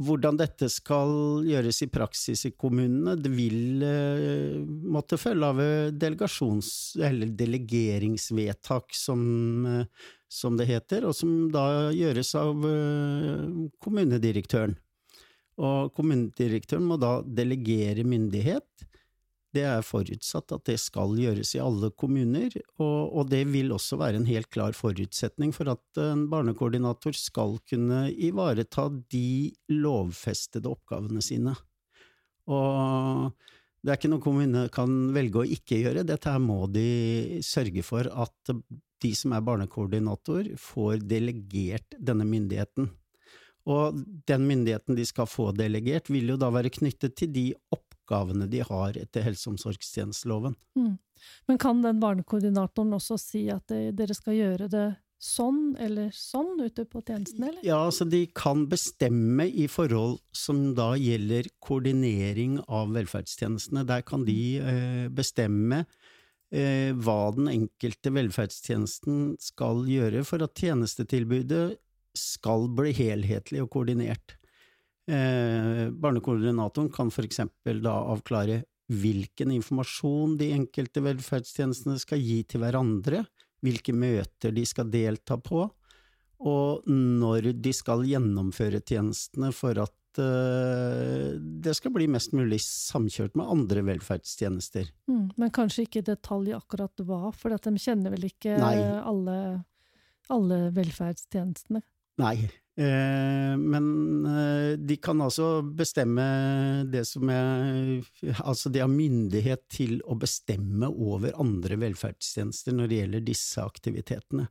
hvordan 0.00 0.38
dette 0.40 0.68
skal 0.72 1.44
gjøres 1.44 1.82
i 1.84 1.90
praksis 1.92 2.46
i 2.48 2.52
kommunene, 2.56 3.16
det 3.20 3.30
vil 3.34 3.82
eh, 3.84 4.60
måtte 4.64 5.18
følge 5.20 5.50
av 5.50 5.60
eh, 5.60 5.90
delegeringsvedtak, 7.42 8.94
som, 8.96 9.20
eh, 9.66 9.84
som 10.28 10.56
det 10.56 10.66
heter, 10.70 11.04
og 11.08 11.14
som 11.16 11.50
da 11.52 11.90
gjøres 11.92 12.32
av 12.40 12.64
eh, 12.70 13.44
kommunedirektøren. 13.84 14.78
Og 15.60 15.92
kommunedirektøren 15.92 16.86
må 16.88 16.96
da 17.00 17.18
delegere 17.26 18.06
myndighet. 18.08 18.86
Det 19.50 19.64
er 19.66 19.82
forutsatt 19.82 20.52
at 20.54 20.66
det 20.68 20.76
skal 20.78 21.16
gjøres 21.18 21.56
i 21.56 21.62
alle 21.62 21.90
kommuner, 21.98 22.54
og, 22.78 22.98
og 23.18 23.30
det 23.32 23.42
vil 23.50 23.72
også 23.74 23.98
være 23.98 24.20
en 24.20 24.28
helt 24.28 24.46
klar 24.54 24.76
forutsetning 24.78 25.50
for 25.56 25.72
at 25.72 26.00
en 26.02 26.28
barnekoordinator 26.30 27.16
skal 27.18 27.56
kunne 27.66 28.04
ivareta 28.14 28.86
de 29.10 29.50
lovfestede 29.74 30.70
oppgavene 30.70 31.22
sine. 31.24 31.56
Og 32.50 33.32
det 33.80 33.90
er 33.90 33.98
ikke 33.98 34.12
noe 34.12 34.22
kommunene 34.22 34.68
kan 34.72 34.94
velge 35.16 35.42
å 35.42 35.50
ikke 35.58 35.82
gjøre, 35.82 36.06
dette 36.06 36.30
her 36.30 36.40
må 36.42 36.62
de 36.70 37.42
sørge 37.46 37.82
for 37.86 38.06
at 38.06 38.54
de 39.00 39.12
som 39.16 39.32
er 39.32 39.44
barnekoordinator, 39.44 40.52
får 40.60 41.00
delegert 41.08 41.96
denne 41.98 42.26
myndigheten. 42.28 42.90
Og 43.70 43.96
den 44.28 44.46
myndigheten 44.48 44.96
de 44.98 45.06
skal 45.08 45.28
få 45.28 45.50
delegert, 45.56 46.10
vil 46.12 46.34
jo 46.34 46.38
da 46.40 46.50
være 46.52 46.72
knyttet 46.72 47.16
til 47.18 47.32
de 47.32 47.46
oppgavene 47.72 47.89
de 48.50 48.64
har 48.66 48.98
etter 48.98 49.24
helse- 49.24 49.48
og 49.48 49.54
omsorgstjenesteloven. 49.54 50.56
Mm. 50.78 50.98
Men 51.46 51.58
kan 51.60 51.82
den 51.84 52.00
barnekoordinatoren 52.00 52.96
også 52.96 53.18
si 53.20 53.44
at 53.52 53.66
det, 53.68 53.96
dere 53.98 54.16
skal 54.16 54.36
gjøre 54.38 54.68
det 54.72 54.88
sånn 55.20 55.74
eller 55.78 56.08
sånn 56.16 56.62
ute 56.64 56.86
på 56.88 57.02
tjenesten, 57.04 57.44
eller? 57.44 57.60
Ja, 57.66 57.82
altså 57.84 58.06
de 58.08 58.22
kan 58.36 58.64
bestemme 58.70 59.44
i 59.44 59.66
forhold 59.68 60.18
som 60.36 60.70
da 60.78 60.94
gjelder 60.96 61.50
koordinering 61.60 62.56
av 62.66 62.94
velferdstjenestene. 62.96 63.84
Der 63.88 64.04
kan 64.06 64.24
de 64.24 64.40
eh, 64.64 65.04
bestemme 65.12 65.84
eh, 65.84 66.96
hva 66.96 67.20
den 67.36 67.52
enkelte 67.52 68.14
velferdstjenesten 68.16 69.36
skal 69.44 69.84
gjøre 69.90 70.24
for 70.28 70.46
at 70.46 70.56
tjenestetilbudet 70.56 71.76
skal 72.16 72.70
bli 72.74 72.96
helhetlig 72.96 73.60
og 73.62 73.70
koordinert. 73.76 74.39
Eh, 75.10 75.88
barnekoordinatoren 75.90 76.90
kan 76.94 77.10
eksempel 77.10 77.80
da 77.82 77.96
avklare 78.12 78.62
hvilken 78.90 79.50
informasjon 79.54 80.36
de 80.38 80.52
enkelte 80.54 81.02
velferdstjenestene 81.02 81.98
skal 81.98 82.22
gi 82.22 82.42
til 82.46 82.62
hverandre, 82.62 83.24
hvilke 83.62 83.94
møter 83.94 84.54
de 84.54 84.64
skal 84.66 84.90
delta 84.90 85.38
på, 85.38 85.64
og 86.40 86.86
når 86.88 87.50
de 87.60 87.72
skal 87.76 88.06
gjennomføre 88.06 88.80
tjenestene 88.86 89.50
for 89.54 89.82
at 89.82 90.22
eh, 90.22 91.34
det 91.36 91.74
skal 91.76 91.94
bli 91.94 92.06
mest 92.10 92.34
mulig 92.36 92.60
samkjørt 92.64 93.34
med 93.38 93.50
andre 93.50 93.84
velferdstjenester. 93.90 94.88
Mm. 95.10 95.26
Men 95.36 95.54
kanskje 95.54 95.88
ikke 95.88 96.04
i 96.04 96.08
detalj 96.12 96.54
akkurat 96.56 97.04
hva, 97.04 97.34
for 97.36 97.54
at 97.56 97.66
de 97.66 97.82
kjenner 97.82 98.14
vel 98.14 98.30
ikke 98.30 98.56
alle, 98.62 99.36
alle 100.30 100.64
velferdstjenestene? 100.78 101.82
Nei, 102.20 102.36
men 102.78 104.26
eh, 104.26 104.78
de 104.78 104.96
kan 105.02 105.20
altså 105.20 105.60
bestemme 105.62 106.22
det 106.88 107.02
som 107.08 107.28
er 107.28 108.04
Altså, 108.44 108.70
de 108.70 108.80
har 108.80 108.88
myndighet 108.92 109.66
til 109.72 109.98
å 110.06 110.16
bestemme 110.16 110.88
over 110.88 111.34
andre 111.40 111.76
velferdstjenester 111.82 112.76
når 112.76 112.88
det 112.88 113.00
gjelder 113.00 113.26
disse 113.26 113.64
aktivitetene. 113.64 114.46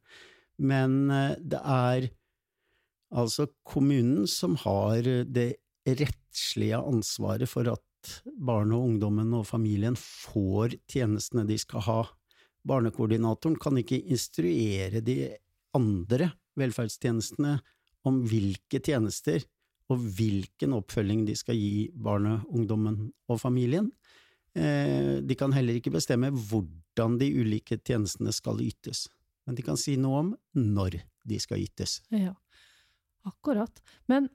Men 0.59 0.99
eh, 1.15 1.35
det 1.39 1.61
er 1.63 2.09
altså 3.09 3.47
kommunen 3.65 4.27
som 4.29 4.59
har 4.61 5.01
det 5.25 5.49
rettslige 5.87 6.77
ansvaret 6.77 7.49
for 7.49 7.71
at 7.71 7.85
barnet 8.37 8.77
og 8.77 8.91
ungdommen 8.91 9.33
og 9.39 9.47
familien 9.49 9.95
får 9.97 10.75
tjenestene 10.91 11.47
de 11.49 11.57
skal 11.59 11.83
ha. 11.87 11.99
Barnekoordinatoren 12.67 13.57
kan 13.59 13.79
ikke 13.79 14.03
instruere 14.11 15.01
de 15.01 15.23
andre 15.75 16.33
velferdstjenestene 16.59 17.57
om 18.07 18.21
hvilke 18.27 18.79
tjenester 18.83 19.43
og 19.89 20.03
hvilken 20.17 20.75
oppfølging 20.77 21.25
de 21.27 21.35
skal 21.37 21.57
gi 21.57 21.89
barnet, 21.97 22.45
ungdommen 22.53 23.07
og 23.29 23.39
familien. 23.41 23.89
Eh, 24.55 25.19
De 25.25 25.35
kan 25.37 25.53
heller 25.55 25.79
ikke 25.79 25.93
bestemme 25.93 26.29
hvordan 26.31 27.17
de 27.19 27.29
ulike 27.41 27.79
tjenestene 27.81 28.33
skal 28.35 28.61
ytes, 28.61 29.07
men 29.45 29.57
de 29.57 29.65
kan 29.65 29.77
si 29.77 29.95
noe 29.97 30.23
om 30.23 30.33
når 30.53 31.01
de 31.25 31.39
skal 31.41 31.61
ytes. 31.63 31.99
Ja, 32.13 32.35
akkurat. 33.25 33.81
Men 34.07 34.29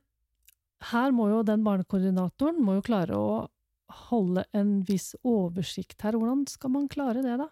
her 0.91 1.15
må 1.15 1.31
jo 1.31 1.43
den 1.47 1.65
barnekoordinatoren 1.65 2.61
må 2.63 2.79
jo 2.79 2.87
klare 2.87 3.19
å 3.19 3.35
holde 4.11 4.45
en 4.57 4.81
viss 4.89 5.13
oversikt 5.23 6.03
her. 6.03 6.19
Hvordan 6.19 6.47
skal 6.51 6.73
man 6.75 6.89
klare 6.91 7.23
det, 7.25 7.37
da? 7.41 7.49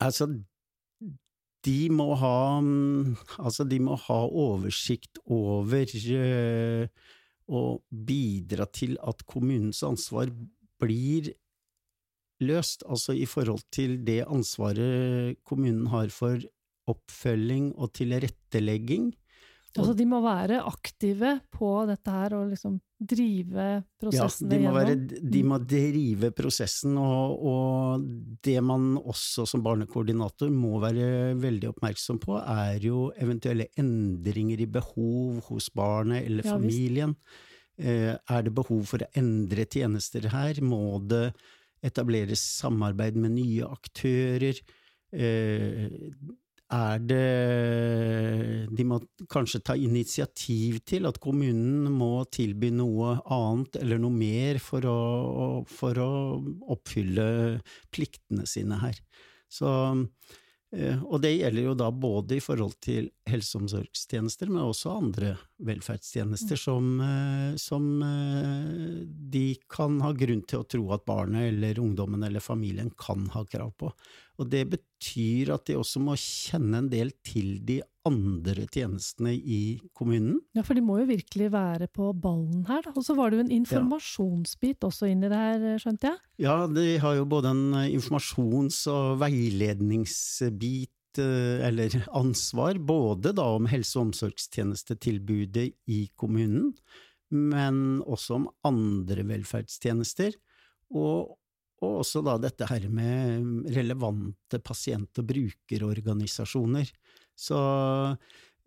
Altså, 0.00 0.26
de 1.66 1.90
må 1.92 2.14
ha 2.16 2.60
mm, 2.64 3.16
Altså, 3.38 3.66
de 3.68 3.80
må 3.82 3.96
ha 4.06 4.20
oversikt 4.26 5.20
over 5.28 5.94
eh, 6.16 6.88
og 7.50 7.82
bidra 7.90 8.66
til 8.70 8.96
at 9.02 9.24
kommunens 9.28 9.82
ansvar 9.86 10.30
blir 10.80 11.32
løst, 12.40 12.84
altså 12.88 13.12
i 13.12 13.26
forhold 13.28 13.66
til 13.74 13.98
det 14.06 14.22
ansvaret 14.24 15.36
kommunen 15.44 15.90
har 15.92 16.08
for 16.14 16.40
oppfølging 16.90 17.74
og 17.76 17.92
tilrettelegging. 17.98 19.10
Altså, 19.76 19.92
de 19.94 20.06
må 20.08 20.22
være 20.24 20.62
aktive 20.66 21.36
på 21.52 21.74
dette 21.90 22.14
her 22.14 22.38
og 22.38 22.54
liksom 22.54 22.78
drive 23.00 23.66
Ja, 24.12 24.26
de 24.50 24.58
må, 24.60 24.72
være, 24.74 24.94
de 25.32 25.42
må 25.46 25.58
drive 25.64 26.30
prosessen, 26.36 26.96
og, 27.00 27.44
og 27.50 28.08
det 28.44 28.58
man 28.62 28.96
også 29.00 29.46
som 29.48 29.62
barnekoordinator 29.64 30.50
må 30.52 30.80
være 30.82 31.36
veldig 31.40 31.70
oppmerksom 31.72 32.20
på, 32.22 32.36
er 32.40 32.80
jo 32.84 33.06
eventuelle 33.16 33.70
endringer 33.80 34.60
i 34.60 34.68
behov 34.68 35.40
hos 35.48 35.70
barnet 35.72 36.26
eller 36.26 36.44
Ja, 36.44 36.56
familien. 36.58 37.16
Eh, 37.80 38.12
Er 38.28 38.42
det 38.44 38.52
behov 38.54 38.84
for 38.84 39.00
å 39.00 39.10
endre 39.16 39.64
tjenester 39.64 40.28
her? 40.28 40.60
Må 40.60 41.00
det 41.08 41.30
etableres 41.82 42.42
samarbeid 42.60 43.16
med 43.16 43.32
nye 43.38 43.64
aktører? 43.64 44.60
Er 46.70 47.00
det 47.02 48.68
De 48.70 48.84
må 48.86 49.00
kanskje 49.30 49.58
ta 49.66 49.74
initiativ 49.74 50.78
til 50.86 51.08
at 51.08 51.18
kommunen 51.22 51.88
må 51.90 52.22
tilby 52.30 52.70
noe 52.74 53.16
annet 53.26 53.80
eller 53.82 53.98
noe 53.98 54.14
mer 54.14 54.60
for 54.62 54.86
å, 54.86 55.00
for 55.66 55.98
å 55.98 56.10
oppfylle 56.70 57.26
pliktene 57.90 58.46
sine 58.46 58.78
her. 58.84 59.02
Så, 59.50 59.66
eh, 60.76 61.02
og 61.02 61.18
det 61.24 61.34
gjelder 61.40 61.72
jo 61.72 61.76
da 61.78 61.90
både 61.90 62.38
i 62.38 62.44
forhold 62.44 62.78
til 62.86 63.10
helse- 63.26 63.58
og 63.58 63.66
omsorgstjenester, 63.66 64.52
men 64.52 64.68
også 64.68 64.94
andre 64.94 65.34
velferdstjenester 65.66 66.58
som, 66.58 66.88
eh, 67.04 67.56
som 67.60 68.02
eh, 68.02 69.04
de 69.06 69.44
kan 69.70 70.00
ha 70.04 70.12
grunn 70.16 70.42
til 70.48 70.62
å 70.62 70.68
tro 70.68 70.82
at 70.96 71.06
barnet 71.08 71.50
eller 71.50 71.80
ungdommen 71.82 72.24
eller 72.26 72.44
familien 72.44 72.90
kan 72.98 73.28
ha 73.34 73.44
krav 73.48 73.72
på. 73.80 73.92
Og 74.40 74.48
det 74.48 74.64
betyr 74.72 75.52
at 75.52 75.66
de 75.68 75.76
også 75.76 76.00
må 76.00 76.16
kjenne 76.16 76.80
en 76.80 76.90
del 76.92 77.12
til 77.26 77.58
de 77.68 77.80
andre 78.08 78.64
tjenestene 78.72 79.34
i 79.36 79.76
kommunen. 79.96 80.38
Ja, 80.56 80.64
for 80.64 80.78
de 80.78 80.84
må 80.84 80.96
jo 81.02 81.10
virkelig 81.10 81.50
være 81.52 81.90
på 81.92 82.08
ballen 82.16 82.64
her, 82.70 82.80
da. 82.86 82.94
Og 82.96 83.04
så 83.04 83.16
var 83.18 83.28
det 83.28 83.40
jo 83.40 83.44
en 83.44 83.52
informasjonsbit 83.58 84.86
også 84.88 85.10
inni 85.12 85.28
det 85.28 85.40
her, 85.42 85.66
skjønte 85.82 86.14
jeg? 86.14 86.22
Ja, 86.46 86.62
de 86.70 86.86
har 87.02 87.18
jo 87.18 87.28
både 87.28 87.52
en 87.52 87.66
informasjons- 87.90 88.86
og 88.88 89.20
veiledningsbit 89.20 90.94
eller 91.18 91.96
ansvar, 92.16 92.78
både 92.78 93.32
da 93.36 93.46
om 93.56 93.66
helse- 93.70 93.98
og 93.98 94.10
omsorgstjenestetilbudet 94.10 95.66
i 95.90 96.00
kommunen, 96.14 96.70
men 97.30 98.00
også 98.06 98.36
om 98.40 98.48
andre 98.66 99.24
velferdstjenester, 99.26 100.36
og, 100.94 101.36
og 101.82 101.96
også 102.02 102.22
da 102.26 102.36
dette 102.42 102.68
her 102.70 102.86
med 102.90 103.70
relevante 103.74 104.62
pasient- 104.62 105.22
og 105.22 105.28
brukerorganisasjoner. 105.30 106.90
Så 107.34 107.58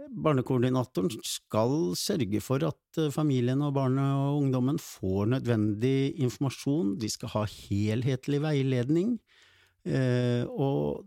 Barnekoordinatoren 0.10 1.12
skal 1.23 1.93
sørge 1.99 2.41
for 2.43 2.63
at 2.65 2.99
eh, 2.99 3.12
familien 3.13 3.62
og 3.63 3.75
barnet 3.77 4.17
og 4.17 4.41
ungdommen 4.41 4.79
får 4.82 5.29
nødvendig 5.36 6.13
informasjon, 6.23 6.95
de 6.99 7.10
skal 7.12 7.32
ha 7.36 7.43
helhetlig 7.47 8.41
veiledning, 8.43 9.15
eh, 9.86 10.43
og 10.49 11.06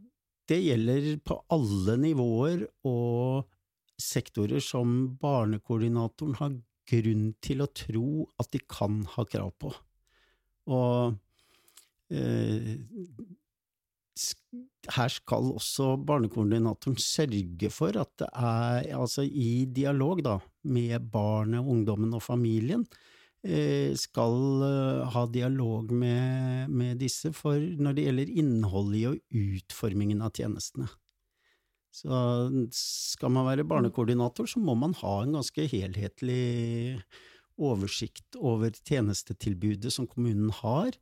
det 0.50 0.60
gjelder 0.62 1.08
på 1.26 1.38
alle 1.52 1.96
nivåer 2.00 2.64
og 2.86 3.46
sektorer 4.00 4.62
som 4.62 5.16
barnekoordinatoren 5.20 6.36
har 6.40 6.56
grunn 6.86 7.30
til 7.42 7.64
å 7.64 7.70
tro 7.74 8.08
at 8.40 8.52
de 8.54 8.60
kan 8.70 9.00
ha 9.16 9.24
krav 9.26 9.50
på. 9.58 9.72
Og 10.70 11.16
eh, 12.14 12.76
her 14.96 15.12
skal 15.12 15.50
også 15.56 15.96
barnekoordinatoren 16.06 16.98
sørge 17.02 17.70
for 17.74 17.98
at 18.00 18.12
det 18.22 18.30
er, 18.30 18.86
altså 18.96 19.26
i 19.26 19.66
dialog 19.66 20.22
da, 20.24 20.38
med 20.70 21.10
barnet, 21.12 21.66
ungdommen 21.66 22.14
og 22.16 22.24
familien, 22.24 22.86
skal 23.98 24.62
eh, 24.66 25.02
ha 25.14 25.24
dialog 25.30 25.92
med, 25.94 26.70
med, 26.70 26.98
disse 27.00 27.32
for 27.36 27.60
når 27.60 27.96
det 27.96 28.06
gjelder 28.06 28.32
innholdet 28.42 28.98
i 28.98 29.04
og 29.10 29.42
utformingen 29.56 30.22
av 30.24 30.34
tjenestene. 30.36 30.88
Så 31.96 32.16
skal 32.76 33.32
man 33.32 33.46
være 33.48 33.64
barnekoordinator, 33.68 34.48
så 34.50 34.60
må 34.60 34.74
man 34.76 34.92
ha 35.00 35.14
en 35.22 35.38
ganske 35.38 35.64
helhetlig 35.72 37.00
oversikt 37.56 38.36
over 38.36 38.74
tjenestetilbudet 38.84 39.94
som 39.94 40.08
kommunen 40.10 40.50
har, 40.58 40.92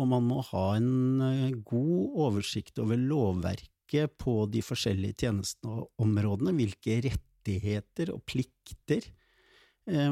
og 0.00 0.08
man 0.08 0.24
må 0.30 0.40
ha 0.52 0.66
en 0.78 1.24
eh, 1.26 1.56
god 1.60 2.20
oversikt 2.28 2.80
over 2.80 3.00
lovverket 3.00 4.16
på 4.22 4.44
de 4.48 4.62
forskjellige 4.64 5.26
tjenesteområdene, 5.26 6.54
hvilke 6.56 7.00
rettigheter 7.10 8.14
og 8.14 8.22
plikter 8.30 9.10
Eh, 9.10 9.19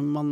man 0.02 0.28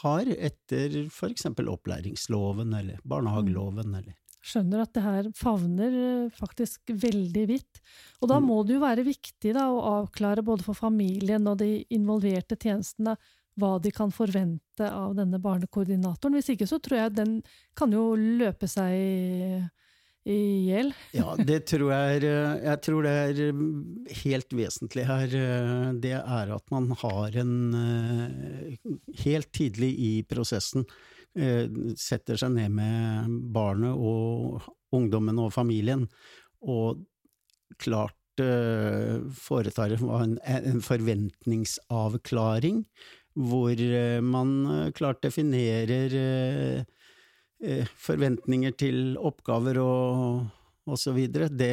har 0.00 0.30
etter 0.36 1.02
for 1.12 1.32
eksempel 1.32 1.68
opplæringsloven 1.72 2.72
eller 2.78 3.02
barnehageloven 3.04 3.94
eller 4.00 4.16
Skjønner 4.40 4.86
at 4.86 4.94
det 4.96 5.02
her 5.04 5.26
favner 5.36 5.96
eh, 6.00 6.30
faktisk 6.32 6.92
veldig 7.02 7.42
vidt. 7.50 7.80
Og 8.22 8.30
da 8.30 8.38
mm. 8.40 8.46
må 8.48 8.62
det 8.64 8.78
jo 8.78 8.84
være 8.84 9.04
viktig 9.04 9.52
da, 9.52 9.66
å 9.68 9.82
avklare 10.00 10.44
både 10.44 10.64
for 10.64 10.78
familien 10.78 11.44
og 11.50 11.58
de 11.60 11.82
involverte 11.92 12.56
tjenestene 12.56 13.18
hva 13.60 13.74
de 13.82 13.92
kan 13.92 14.12
forvente 14.14 14.86
av 14.88 15.12
denne 15.18 15.40
barnekoordinatoren. 15.42 16.38
Hvis 16.38 16.54
ikke 16.54 16.68
så 16.70 16.80
tror 16.80 17.02
jeg 17.02 17.16
den 17.18 17.34
kan 17.76 17.92
jo 17.92 18.14
løpe 18.16 18.70
seg 18.70 19.68
i 20.28 20.66
hjel? 20.66 20.90
ja, 21.16 21.34
det 21.36 21.62
tror 21.70 21.92
jeg 21.94 22.20
er 22.20 22.24
Jeg 22.64 22.80
tror 22.84 23.02
det 23.06 23.12
er 23.12 23.34
helt 24.22 24.50
vesentlig 24.56 25.04
her. 25.08 25.28
Det 26.02 26.12
er 26.18 26.46
at 26.56 26.66
man 26.74 26.90
har 27.00 27.28
en 27.40 27.54
Helt 29.24 29.50
tidlig 29.56 29.92
i 29.98 30.12
prosessen 30.28 30.84
setter 31.30 32.34
seg 32.40 32.50
ned 32.56 32.70
med 32.74 33.30
barnet 33.54 33.94
og 33.94 34.64
ungdommen 34.90 35.38
og 35.38 35.52
familien, 35.54 36.08
og 36.58 37.06
klart 37.78 38.42
foretar 39.38 39.94
en, 39.94 40.34
en 40.42 40.82
forventningsavklaring, 40.82 42.82
hvor 43.38 43.78
man 44.26 44.90
klart 44.98 45.22
definerer 45.22 46.18
Eh, 46.18 46.82
forventninger 48.00 48.72
til 48.80 49.18
oppgaver 49.20 49.80
og, 49.82 50.46
og 50.88 51.00
så 51.00 51.12
videre. 51.16 51.50
Det, 51.52 51.72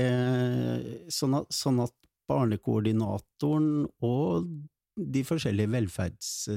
sånn, 1.14 1.38
at, 1.40 1.54
sånn 1.54 1.80
at 1.86 1.96
barnekoordinatoren 2.28 3.86
og 4.04 4.50
de 4.98 5.24
forskjellige 5.24 5.72
velferds- 5.72 6.50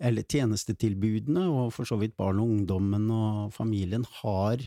eller 0.00 0.26
tjenestetilbudene, 0.28 1.46
og 1.48 1.70
for 1.72 1.88
så 1.88 1.96
vidt 2.00 2.16
barn 2.18 2.42
og 2.42 2.50
ungdommen 2.52 3.08
og 3.14 3.54
familien, 3.56 4.04
har 4.20 4.60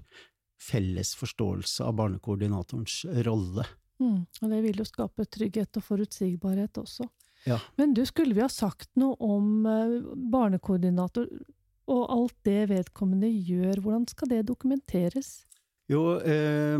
felles 0.60 1.14
forståelse 1.20 1.86
av 1.86 1.96
barnekoordinatorens 2.00 3.04
rolle. 3.28 3.68
Mm, 4.00 4.24
og 4.26 4.52
det 4.52 4.60
vil 4.64 4.82
jo 4.82 4.88
skape 4.88 5.28
trygghet 5.28 5.78
og 5.80 5.86
forutsigbarhet 5.86 6.82
også. 6.82 7.06
Ja. 7.48 7.60
Men 7.80 7.94
du, 7.96 8.02
skulle 8.08 8.36
vi 8.36 8.44
ha 8.44 8.50
sagt 8.52 8.90
noe 9.00 9.16
om 9.24 9.68
eh, 9.70 10.00
barnekoordinator 10.32 11.30
og 11.90 12.04
alt 12.14 12.36
det 12.46 12.70
vedkommende 12.70 13.30
gjør, 13.30 13.82
hvordan 13.84 14.06
skal 14.10 14.30
det 14.32 14.44
dokumenteres? 14.48 15.32
Jo, 15.90 16.20
eh, 16.22 16.78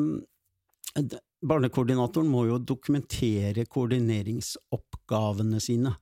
barnekoordinatoren 1.42 2.30
må 2.30 2.46
jo 2.50 2.60
dokumentere 2.62 3.66
koordineringsoppgavene 3.66 5.62
sine. 5.64 5.96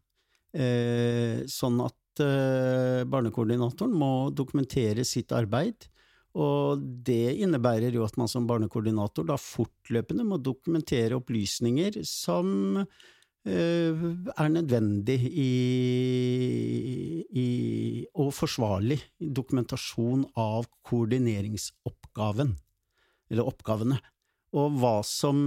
Eh, 0.51 1.45
sånn 1.47 1.79
at 1.85 2.23
eh, 2.23 3.03
barnekoordinatoren 3.07 3.93
må 3.95 4.29
dokumentere 4.35 5.05
sitt 5.07 5.31
arbeid. 5.35 5.87
Og 6.37 6.81
det 7.07 7.37
innebærer 7.41 7.95
jo 7.95 8.03
at 8.05 8.17
man 8.19 8.29
som 8.29 8.45
barnekoordinator 8.49 9.25
da 9.25 9.39
fortløpende 9.41 10.25
må 10.27 10.37
dokumentere 10.37 11.17
opplysninger 11.17 12.03
som 12.05 12.83
er 13.47 14.49
nødvendig 14.51 15.17
i, 15.27 15.51
i, 17.31 17.47
og 18.17 18.33
forsvarlig 18.35 18.99
dokumentasjon 19.19 20.25
av 20.39 20.67
koordineringsoppgaven, 20.87 22.53
eller 23.31 23.49
oppgavene. 23.51 23.99
Og 24.57 24.77
hva 24.81 24.99
som 25.05 25.37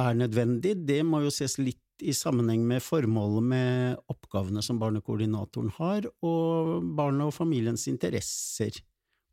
er 0.00 0.16
nødvendig, 0.18 0.76
det 0.86 1.02
må 1.06 1.22
jo 1.24 1.32
ses 1.34 1.58
litt 1.60 1.80
i 2.02 2.14
sammenheng 2.16 2.64
med 2.66 2.82
formålet 2.82 3.46
med 3.52 4.00
oppgavene 4.10 4.64
som 4.64 4.80
barnekoordinatoren 4.80 5.70
har, 5.76 6.08
og 6.26 6.88
barnet 6.98 7.28
og 7.28 7.36
familiens 7.36 7.86
interesser, 7.90 8.80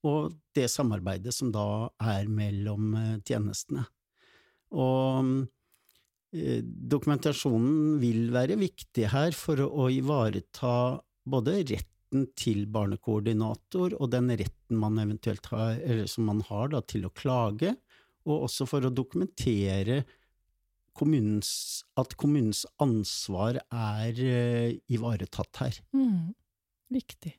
og 0.06 0.36
det 0.56 0.68
samarbeidet 0.72 1.34
som 1.36 1.50
da 1.54 1.90
er 2.02 2.30
mellom 2.30 2.94
eh, 2.98 3.18
tjenestene. 3.26 3.84
Og 4.72 5.26
Eh, 5.26 5.61
dokumentasjonen 6.32 7.98
vil 8.00 8.30
være 8.32 8.56
viktig 8.60 9.10
her 9.12 9.36
for 9.36 9.60
å 9.66 9.90
ivareta 9.92 11.02
både 11.28 11.58
retten 11.60 12.28
til 12.40 12.66
barnekoordinator 12.72 13.96
og 13.98 14.12
den 14.14 14.32
retten 14.40 14.80
man 14.80 15.00
eventuelt 15.04 15.48
har, 15.52 15.78
eller 15.80 16.08
som 16.12 16.28
man 16.32 16.42
har 16.48 16.72
da, 16.74 16.82
til 16.84 17.08
å 17.08 17.14
klage, 17.16 17.76
og 18.28 18.48
også 18.48 18.68
for 18.70 18.88
å 18.88 18.94
dokumentere 18.94 20.04
kommunens, 20.98 21.84
at 22.00 22.16
kommunens 22.20 22.66
ansvar 22.84 23.62
er 23.72 24.24
uh, 24.24 24.80
ivaretatt 24.92 25.64
her. 25.64 25.84
Mm, 25.96 26.34
viktig. 26.92 27.36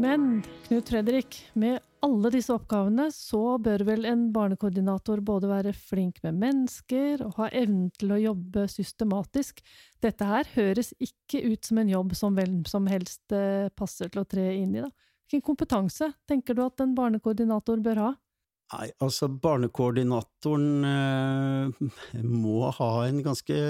Men 0.00 0.42
Knut 0.64 0.88
Fredrik, 0.88 1.36
med 1.52 1.80
alle 2.00 2.30
disse 2.32 2.54
oppgavene 2.54 3.10
så 3.12 3.58
bør 3.60 3.82
vel 3.84 4.06
en 4.08 4.22
barnekoordinator 4.32 5.20
både 5.20 5.50
være 5.50 5.74
flink 5.76 6.22
med 6.24 6.38
mennesker 6.40 7.20
og 7.26 7.34
ha 7.36 7.50
evnen 7.52 7.90
til 8.00 8.14
å 8.14 8.20
jobbe 8.22 8.64
systematisk. 8.72 9.60
Dette 10.00 10.24
her 10.24 10.48
høres 10.54 10.94
ikke 11.04 11.42
ut 11.50 11.68
som 11.68 11.82
en 11.82 11.92
jobb 11.92 12.16
som 12.16 12.38
hvem 12.38 12.62
som 12.70 12.88
helst 12.88 13.36
eh, 13.36 13.68
passer 13.76 14.08
til 14.08 14.22
å 14.22 14.28
tre 14.30 14.46
inn 14.56 14.72
i, 14.78 14.86
da. 14.86 14.88
Hvilken 15.28 15.44
kompetanse 15.50 16.08
tenker 16.26 16.56
du 16.56 16.64
at 16.64 16.80
en 16.80 16.96
barnekoordinator 16.96 17.84
bør 17.84 18.04
ha? 18.06 18.10
Nei, 18.72 18.88
altså 19.04 19.28
barnekoordinatoren 19.28 20.90
eh, 20.94 22.24
må 22.24 22.72
ha 22.80 22.92
en 23.04 23.20
ganske 23.28 23.62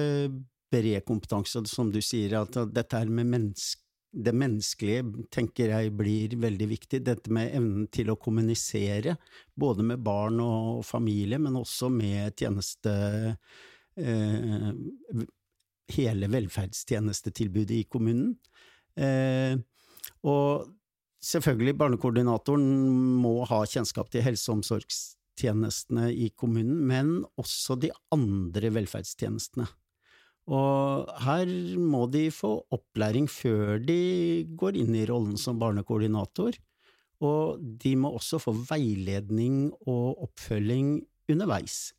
bred 0.70 1.02
kompetanse, 1.10 1.66
som 1.66 1.90
du 1.90 1.98
sier, 2.04 2.38
at 2.38 2.62
dette 2.70 3.02
her 3.02 3.10
med 3.10 3.34
mennesker 3.34 3.89
det 4.10 4.32
menneskelige 4.34 5.26
tenker 5.30 5.70
jeg 5.70 5.92
blir 5.94 6.34
veldig 6.42 6.66
viktig. 6.72 7.02
Dette 7.06 7.30
med 7.32 7.52
evnen 7.54 7.86
til 7.94 8.10
å 8.10 8.18
kommunisere, 8.18 9.16
både 9.54 9.86
med 9.86 10.02
barn 10.02 10.40
og 10.42 10.82
familie, 10.86 11.38
men 11.38 11.58
også 11.60 11.90
med 11.94 12.34
tjeneste, 12.38 13.36
eh, 13.96 14.70
hele 15.94 16.30
velferdstjenestetilbudet 16.30 17.78
i 17.78 17.86
kommunen. 17.90 18.34
Eh, 18.96 19.56
og 20.26 20.66
selvfølgelig, 21.22 21.78
barnekoordinatoren 21.78 22.66
må 23.22 23.44
ha 23.46 23.62
kjennskap 23.64 24.10
til 24.10 24.22
helse- 24.26 24.50
og 24.50 24.60
omsorgstjenestene 24.60 26.10
i 26.10 26.30
kommunen, 26.34 26.82
men 26.86 27.24
også 27.38 27.78
de 27.78 27.92
andre 28.10 28.74
velferdstjenestene. 28.74 29.68
Og 30.48 31.10
her 31.24 31.50
må 31.78 32.06
de 32.10 32.30
få 32.32 32.56
opplæring 32.72 33.28
før 33.30 33.78
de 33.84 34.00
går 34.58 34.78
inn 34.80 34.96
i 34.98 35.06
rollen 35.08 35.36
som 35.38 35.60
barnekoordinator, 35.60 36.56
og 37.20 37.60
de 37.60 37.92
må 38.00 38.14
også 38.16 38.40
få 38.40 38.54
veiledning 38.70 39.68
og 39.84 40.22
oppfølging 40.24 40.94
underveis. 41.30 41.92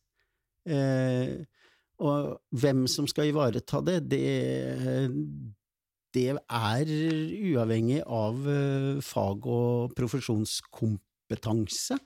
Eh, 0.65 1.45
og 2.01 2.41
hvem 2.57 2.87
som 2.89 3.05
skal 3.09 3.29
ivareta 3.29 3.81
det, 3.85 3.99
det, 4.09 4.25
det 6.17 6.27
er 6.33 6.93
uavhengig 7.53 8.01
av 8.01 8.49
eh, 8.49 8.97
fag- 9.05 9.45
og 9.45 9.93
profesjonskompetanse. 9.97 11.99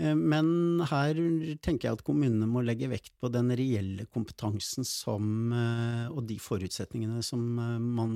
Eh, 0.00 0.14
men 0.16 0.80
her 0.88 1.18
tenker 1.60 1.88
jeg 1.88 1.98
at 1.98 2.04
kommunene 2.06 2.48
må 2.48 2.62
legge 2.64 2.88
vekt 2.90 3.12
på 3.20 3.28
den 3.32 3.52
reelle 3.58 4.06
kompetansen 4.08 4.86
som, 4.88 5.52
eh, 5.52 6.06
og 6.08 6.24
de 6.30 6.38
forutsetningene 6.40 7.20
som 7.26 7.42
man 7.44 8.14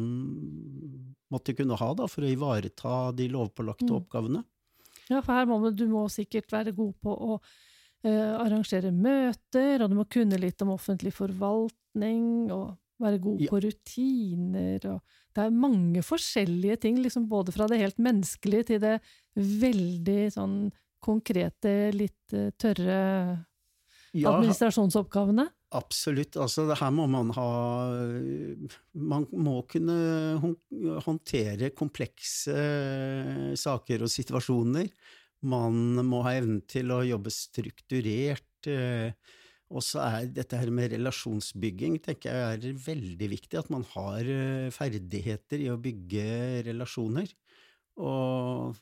måtte 1.32 1.54
kunne 1.56 1.76
ha 1.80 1.90
da, 1.98 2.08
for 2.10 2.24
å 2.24 2.32
ivareta 2.32 2.96
de 3.16 3.28
lovpålagte 3.32 3.90
Mm. 3.90 3.98
oppgavene. 4.00 4.44
Ja, 5.10 5.20
for 5.20 5.32
her 5.36 5.46
må 5.46 5.58
du 5.74 5.86
må 5.88 6.06
sikkert 6.08 6.50
være 6.50 6.72
god 6.74 6.94
på 7.02 7.12
å 7.12 7.40
uh, 8.04 8.36
arrangere 8.44 8.90
møter, 8.92 9.82
og 9.82 9.90
du 9.90 9.96
må 9.96 10.04
kunne 10.08 10.38
litt 10.40 10.60
om 10.62 10.68
offentlig 10.74 11.12
forvaltning, 11.12 12.50
og 12.52 12.76
være 13.00 13.18
god 13.20 13.40
Ja. 13.40 13.48
på 13.50 13.60
rutiner, 13.64 14.84
og 14.92 15.00
det 15.34 15.44
er 15.44 15.50
mange 15.50 16.02
forskjellige 16.02 16.80
ting, 16.80 17.02
liksom 17.02 17.28
både 17.28 17.52
fra 17.52 17.66
det 17.66 17.80
helt 17.80 17.96
menneskelige 17.98 18.66
til 18.66 18.80
det 18.80 19.00
veldig 19.36 20.32
sånn 20.32 20.72
konkrete, 21.04 21.74
litt 21.94 22.34
eh, 22.36 22.50
tørre 22.60 22.98
Ja, 24.14 24.30
administrasjonsoppgavene. 24.30 25.48
Absolutt. 25.74 26.36
Altså, 26.38 26.68
det 26.68 26.76
her 26.78 26.92
må 26.94 27.08
man 27.10 27.32
ha 27.34 27.46
Man 28.94 29.26
må 29.32 29.56
kunne 29.70 29.96
håndtere 31.02 31.72
komplekse 31.74 32.54
saker 33.58 34.04
og 34.06 34.12
situasjoner. 34.12 34.90
Man 35.44 35.98
må 36.06 36.22
ha 36.24 36.36
evnen 36.38 36.62
til 36.70 36.92
å 36.94 37.02
jobbe 37.04 37.32
strukturert. 37.34 38.68
eh, 38.70 39.12
Og 39.74 39.82
så 39.82 39.98
er 40.04 40.28
dette 40.30 40.56
her 40.60 40.70
med 40.70 40.92
relasjonsbygging 40.94 41.98
tenker 42.04 42.30
jeg 42.30 42.70
er 42.70 42.78
veldig 42.86 43.28
viktig. 43.34 43.58
At 43.58 43.70
man 43.74 43.84
har 43.96 44.22
eh, 44.22 44.70
ferdigheter 44.70 45.58
i 45.64 45.70
å 45.72 45.80
bygge 45.80 46.62
relasjoner. 46.70 47.28
Og 48.02 48.78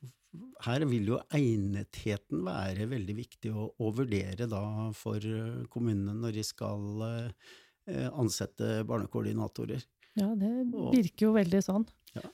her 0.64 0.85
vil 0.88 1.11
jo 1.12 1.18
egnetheten 1.35 2.44
være 2.46 2.87
veldig 2.90 3.16
viktig 3.18 3.53
å, 3.53 3.66
å 3.77 3.90
vurdere 3.94 4.48
da 4.48 4.62
for 4.96 5.20
eh, 5.20 5.64
kommunene 5.72 6.14
når 6.22 6.38
de 6.38 6.44
skal 6.46 7.05
eh, 7.09 8.07
ansette 8.09 8.79
barnekoordinatorer. 8.88 9.83
Ja, 10.18 10.31
det 10.37 10.53
virker 10.92 11.29
jo 11.29 11.35
veldig 11.37 11.61
sånn. 11.64 11.85
Ja. 12.16 12.25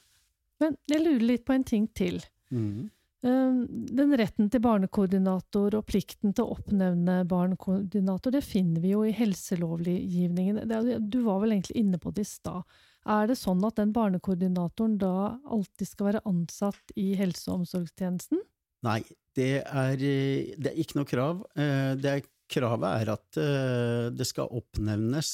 Men 0.62 0.78
jeg 0.90 1.02
lurer 1.04 1.26
litt 1.26 1.44
på 1.46 1.56
en 1.56 1.66
ting 1.66 1.90
til. 1.94 2.22
Mhm. 2.54 2.86
Eh, 3.26 3.54
Den 3.98 4.14
retten 4.14 4.46
til 4.50 4.62
barnekoordinator 4.62 5.74
og 5.80 5.86
plikten 5.90 6.34
til 6.34 6.44
å 6.46 6.54
oppnevne 6.58 7.24
barnekoordinator, 7.26 8.34
det 8.34 8.44
finner 8.46 8.84
vi 8.84 8.92
jo 8.94 9.02
i 9.02 9.14
helselovgivningen. 9.16 10.62
Du 11.10 11.22
var 11.26 11.42
vel 11.42 11.56
egentlig 11.56 11.82
inne 11.82 11.98
på 11.98 12.14
det 12.14 12.26
i 12.26 12.30
stad. 12.30 12.62
Er 13.08 13.28
det 13.30 13.38
sånn 13.40 13.62
at 13.64 13.78
den 13.78 13.94
barnekoordinatoren 13.96 14.98
da 15.00 15.38
alltid 15.48 15.88
skal 15.88 16.10
være 16.10 16.24
ansatt 16.28 16.92
i 17.00 17.14
helse- 17.16 17.48
og 17.48 17.62
omsorgstjenesten? 17.62 18.42
Nei, 18.84 19.00
det 19.34 19.62
er, 19.64 19.94
eh, 19.96 20.54
det 20.58 20.72
er 20.72 20.80
ikke 20.82 20.98
noe 20.98 21.08
krav. 21.08 21.40
Eh, 21.56 21.96
er, 21.96 22.26
kravet 22.48 23.02
er 23.02 23.12
at 23.14 23.38
eh, 23.40 24.08
det 24.12 24.26
skal 24.28 24.52
oppnevnes 24.52 25.30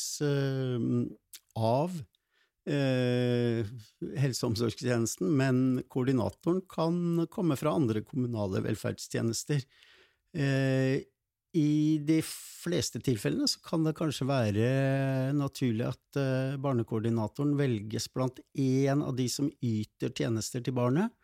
av 1.55 2.03
helse- 2.65 4.41
og 4.41 4.55
omsorgstjenesten, 4.55 5.29
men 5.37 5.83
koordinatoren 5.93 6.63
kan 6.65 7.27
komme 7.29 7.59
fra 7.61 7.75
andre 7.77 8.01
kommunale 8.01 8.63
velferdstjenester. 8.65 9.61
I 11.55 11.99
de 12.03 12.19
fleste 12.25 12.99
tilfellene 13.05 13.47
så 13.51 13.61
kan 13.62 13.85
det 13.87 13.95
kanskje 13.99 14.27
være 14.27 14.69
naturlig 15.38 15.87
at 15.87 16.19
eh, 16.19 16.57
barnekoordinatoren 16.59 17.55
velges 17.59 18.09
blant 18.14 18.40
én 18.59 19.05
av 19.05 19.14
de 19.14 19.29
som 19.31 19.51
yter 19.62 20.11
tjenester 20.11 20.64
til 20.64 20.75
barnet. 20.75 21.14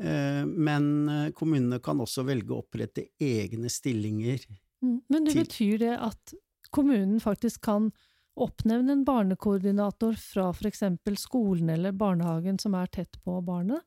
Eh, 0.00 0.44
Men 0.48 1.08
eh, 1.12 1.30
kommunene 1.36 1.82
kan 1.84 2.00
også 2.00 2.24
velge 2.28 2.54
å 2.54 2.62
opprette 2.62 3.10
egne 3.20 3.68
stillinger. 3.72 4.46
Mm. 4.80 5.00
Men 5.08 5.28
det 5.28 5.36
betyr 5.36 5.82
det 5.84 5.96
at 6.00 6.36
kommunen 6.70 7.20
faktisk 7.20 7.66
kan 7.68 7.90
oppnevne 8.38 8.94
en 8.94 9.04
barnekoordinator 9.04 10.16
fra 10.20 10.52
eksempel 10.68 11.16
skolen 11.18 11.70
eller 11.74 11.92
barnehagen 11.92 12.58
som 12.62 12.76
er 12.78 12.86
tett 12.86 13.18
på 13.24 13.40
barnet? 13.42 13.82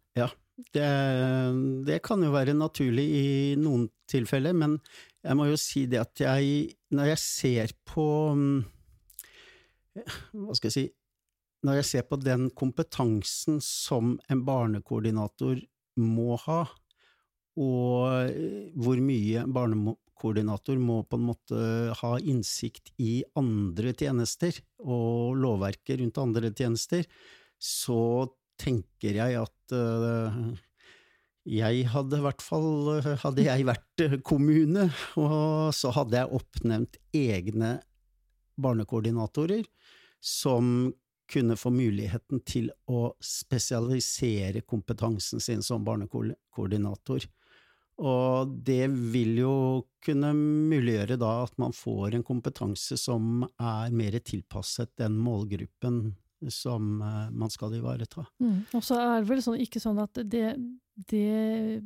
Det, 0.76 0.90
det 1.88 2.02
kan 2.06 2.22
jo 2.22 2.34
være 2.34 2.54
naturlig 2.54 3.06
i 3.18 3.30
noen 3.58 3.88
tilfeller, 4.12 4.54
men 4.54 4.76
jeg 5.22 5.38
må 5.38 5.48
jo 5.52 5.58
si 5.60 5.86
det 5.90 6.02
at 6.02 6.24
jeg, 6.24 6.72
når 6.94 7.12
jeg 7.14 7.22
ser 7.22 7.74
på 7.88 8.06
mm, 8.38 8.62
Hva 10.34 10.56
skal 10.58 10.70
jeg 10.70 10.76
si 10.76 10.86
Når 11.68 11.82
jeg 11.82 11.90
ser 11.90 12.08
på 12.10 12.18
den 12.22 12.50
kompetansen 12.58 13.60
som 13.62 14.16
en 14.32 14.46
barnekoordinator 14.48 15.60
må 16.02 16.38
ha, 16.48 16.64
og 17.62 18.32
eh, 18.32 18.72
hvor 18.80 18.98
mye 19.04 19.44
en 19.44 19.54
barnekoordinator 19.54 20.80
må 20.82 21.02
på 21.04 21.20
en 21.20 21.28
måte 21.28 21.60
ha 22.00 22.12
innsikt 22.24 22.94
i 23.04 23.20
andre 23.38 23.92
tjenester 23.94 24.56
og 24.80 25.36
lovverket 25.38 26.00
rundt 26.00 26.22
andre 26.24 26.50
tjenester, 26.56 27.06
så 27.60 28.26
tenker 28.58 29.20
jeg 29.20 29.38
at 29.44 29.76
øh, 29.76 30.40
jeg 31.50 31.86
hadde 31.90 32.20
i 32.20 32.24
hvert 32.26 32.44
fall 32.46 33.02
Hadde 33.24 33.46
jeg 33.46 33.66
vært 33.66 34.04
øh, 34.06 34.18
kommune, 34.26 34.90
og 35.18 35.72
så 35.74 35.94
hadde 35.96 36.20
jeg 36.20 36.38
oppnevnt 36.38 37.00
egne 37.18 37.80
barnekoordinatorer 38.62 39.66
som 40.22 40.92
kunne 41.32 41.56
få 41.58 41.72
muligheten 41.74 42.42
til 42.46 42.68
å 42.92 43.14
spesialisere 43.24 44.62
kompetansen 44.68 45.42
sin 45.42 45.64
som 45.66 45.86
barnekoordinator. 45.88 47.26
Og 48.02 48.52
det 48.66 48.86
vil 49.14 49.38
jo 49.40 49.54
kunne 50.04 50.34
muliggjøre 50.36 51.18
da 51.22 51.32
at 51.46 51.56
man 51.62 51.74
får 51.76 52.18
en 52.18 52.26
kompetanse 52.28 52.98
som 53.00 53.46
er 53.62 53.96
mer 53.96 54.18
tilpasset 54.20 54.92
den 55.00 55.18
målgruppen 55.22 56.04
som 56.50 57.02
eh, 57.02 57.32
man 57.32 57.50
skal 57.54 57.76
ivareta. 57.78 58.26
Mm. 58.42 58.64
Og 58.74 58.84
så 58.84 58.98
er 58.98 59.22
det 59.22 59.30
vel 59.30 59.44
sånn, 59.46 59.60
ikke 59.62 59.82
sånn 59.84 60.02
at 60.02 60.24
det, 60.26 60.56
det 61.10 61.82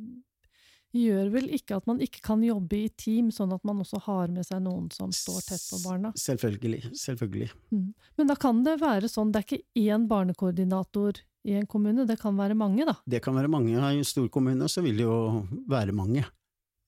gjør 0.96 1.30
vel 1.34 1.48
ikke 1.56 1.78
at 1.78 1.86
man 1.88 2.00
ikke 2.04 2.22
kan 2.24 2.42
jobbe 2.44 2.78
i 2.78 2.88
team, 2.98 3.30
sånn 3.34 3.52
at 3.56 3.64
man 3.66 3.82
også 3.82 4.00
har 4.06 4.32
med 4.32 4.46
seg 4.48 4.62
noen 4.64 4.88
som 4.94 5.12
står 5.14 5.42
tett 5.48 5.64
på 5.70 5.80
barna. 5.84 6.12
Selvfølgelig. 6.18 6.92
Selvfølgelig. 6.96 7.50
Mm. 7.74 7.90
Men 8.18 8.30
da 8.30 8.36
kan 8.40 8.62
det 8.66 8.78
være 8.82 9.10
sånn, 9.12 9.32
det 9.32 9.42
er 9.42 9.48
ikke 9.48 9.90
én 9.92 10.06
barnekoordinator 10.10 11.20
i 11.46 11.54
en 11.58 11.68
kommune, 11.70 12.06
det 12.08 12.18
kan 12.20 12.38
være 12.38 12.56
mange, 12.58 12.86
da? 12.88 12.96
Det 13.06 13.20
kan 13.22 13.36
være 13.36 13.50
mange. 13.52 13.76
I 13.76 14.00
en 14.00 14.08
stor 14.08 14.26
kommune 14.32 14.68
så 14.72 14.82
vil 14.84 14.98
det 14.98 15.06
jo 15.06 15.44
være 15.70 15.94
mange. 15.94 16.24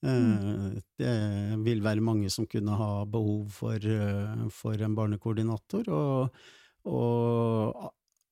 Mm. 0.05 0.79
Det 0.99 1.13
vil 1.65 1.81
være 1.83 2.03
mange 2.03 2.31
som 2.31 2.47
kunne 2.47 2.75
ha 2.79 2.91
behov 3.07 3.49
for, 3.51 3.75
eh, 3.75 4.43
for 4.55 4.79
en 4.79 4.95
barnekoordinator, 4.95 5.89
og, 5.91 6.43
og 6.87 7.89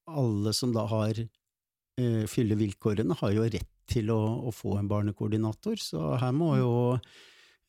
alle 0.07 0.53
som 0.55 0.71
da 0.75 0.85
har 0.87 1.19
eh, 1.19 2.23
fyller 2.31 2.59
vilkårene, 2.59 3.17
har 3.19 3.35
jo 3.35 3.47
rett 3.47 3.73
til 3.89 4.11
å, 4.13 4.19
å 4.47 4.53
få 4.53 4.77
en 4.79 4.89
barnekoordinator, 4.91 5.79
så 5.81 6.13
her 6.21 6.35
må 6.35 6.53
jo 6.59 6.71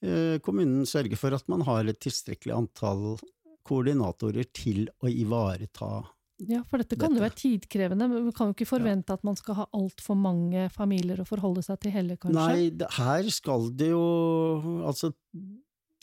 eh, 0.03 0.39
kommunen 0.45 0.87
sørge 0.89 1.19
for 1.21 1.35
at 1.37 1.47
man 1.51 1.65
har 1.69 1.89
et 1.89 2.01
tilstrekkelig 2.03 2.57
antall 2.57 3.19
koordinatorer 3.69 4.49
til 4.57 4.87
å 5.05 5.11
ivareta 5.11 5.91
Ja, 6.49 6.63
for 6.65 6.81
dette 6.81 6.97
kan 6.99 7.15
jo 7.15 7.21
være 7.21 7.37
tidkrevende, 7.37 8.07
men 8.09 8.29
vi 8.29 8.35
kan 8.37 8.51
jo 8.51 8.57
ikke 8.57 8.69
forvente 8.71 9.13
at 9.13 9.25
man 9.27 9.37
skal 9.39 9.59
ha 9.59 9.67
altfor 9.77 10.17
mange 10.19 10.69
familier 10.75 11.21
å 11.21 11.27
forholde 11.29 11.65
seg 11.67 11.81
til 11.83 11.95
heller, 11.97 12.17
kanskje? 12.21 12.39
Nei, 12.39 12.69
det, 12.71 12.89
her 12.99 13.29
skal 13.35 13.71
det 13.77 13.91
jo 13.91 14.05
Altså, 14.87 15.11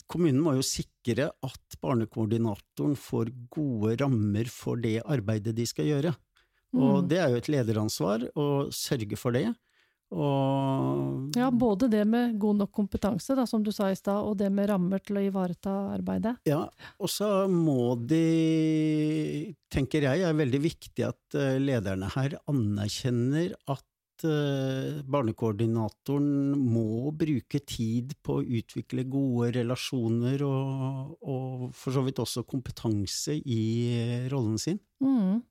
kommunen 0.06 0.42
må 0.44 0.54
jo 0.58 0.66
sikre 0.66 1.30
at 1.42 1.78
barnekoordinatoren 1.82 2.94
får 3.00 3.32
gode 3.50 3.96
rammer 4.04 4.52
for 4.52 4.78
det 4.78 5.00
arbeidet 5.02 5.56
de 5.56 5.66
skal 5.66 5.88
gjøre. 5.90 6.14
Og 6.76 7.02
Mm. 7.02 7.08
det 7.08 7.18
er 7.22 7.30
jo 7.32 7.40
et 7.40 7.48
lederansvar 7.48 8.28
å 8.36 8.46
sørge 8.74 9.16
for 9.16 9.32
det. 9.32 9.48
Og 10.14 11.34
Ja, 11.36 11.48
både 11.50 11.88
det 11.90 12.04
med 12.06 12.36
god 12.38 12.60
nok 12.62 12.72
kompetanse, 12.74 13.34
da, 13.34 13.46
som 13.46 13.64
du 13.64 13.72
sa 13.74 13.90
i 13.90 13.98
stad, 13.98 14.22
og 14.22 14.36
det 14.38 14.52
med 14.54 14.70
rammer 14.70 15.02
til 15.02 15.18
å 15.18 15.24
ivareta 15.26 15.72
arbeidet. 15.96 16.36
Ja, 16.46 16.62
og 17.02 17.10
så 17.10 17.48
må 17.50 17.96
de, 17.98 19.54
tenker 19.72 20.06
jeg, 20.06 20.22
er 20.22 20.38
veldig 20.38 20.62
viktig 20.62 21.08
at 21.08 21.38
eh, 21.38 21.58
lederne 21.62 22.10
her 22.14 22.38
anerkjenner 22.52 23.56
at 23.72 24.26
eh, 24.28 25.02
barnekoordinatoren 25.10 26.54
må 26.54 27.10
bruke 27.10 27.64
tid 27.66 28.14
på 28.22 28.38
å 28.38 28.46
utvikle 28.46 29.08
gode 29.10 29.50
relasjoner 29.58 30.46
og, 30.46 31.18
og 31.26 31.68
for 31.74 31.98
så 31.98 32.06
vidt 32.06 32.22
også 32.22 32.46
kompetanse 32.46 33.40
i 33.42 33.66
eh, 33.98 34.30
rollen 34.30 34.62
sin. 34.62 34.78
Mm. 35.02 35.42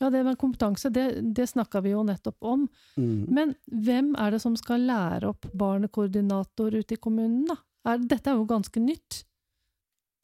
Ja, 0.00 0.08
det 0.08 0.22
med 0.24 0.38
kompetanse, 0.40 0.88
det, 0.88 1.06
det 1.36 1.50
snakka 1.50 1.82
vi 1.84 1.92
jo 1.92 2.02
nettopp 2.06 2.46
om. 2.46 2.62
Mm. 2.96 3.26
Men 3.28 3.56
hvem 3.68 4.14
er 4.16 4.32
det 4.32 4.40
som 4.40 4.54
skal 4.56 4.86
lære 4.88 5.28
opp 5.28 5.48
barnekoordinator 5.52 6.78
ute 6.78 6.96
i 6.96 7.00
kommunen, 7.00 7.44
da? 7.50 7.58
Er, 7.90 8.00
dette 8.08 8.32
er 8.32 8.40
jo 8.40 8.46
ganske 8.48 8.80
nytt. 8.80 9.24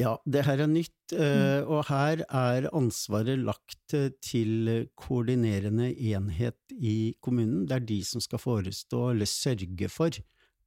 Ja, 0.00 0.14
det 0.28 0.42
her 0.44 0.60
er 0.60 0.68
nytt, 0.68 1.12
eh, 1.16 1.62
og 1.64 1.86
her 1.88 2.20
er 2.24 2.68
ansvaret 2.76 3.40
lagt 3.40 3.94
eh, 3.96 4.10
til 4.20 4.88
koordinerende 4.96 5.88
enhet 5.92 6.76
i 6.76 7.14
kommunen. 7.24 7.64
Det 7.68 7.78
er 7.78 7.86
de 7.88 8.00
som 8.04 8.24
skal 8.24 8.40
forestå 8.42 9.06
eller 9.14 9.28
sørge 9.28 9.88
for 9.92 10.18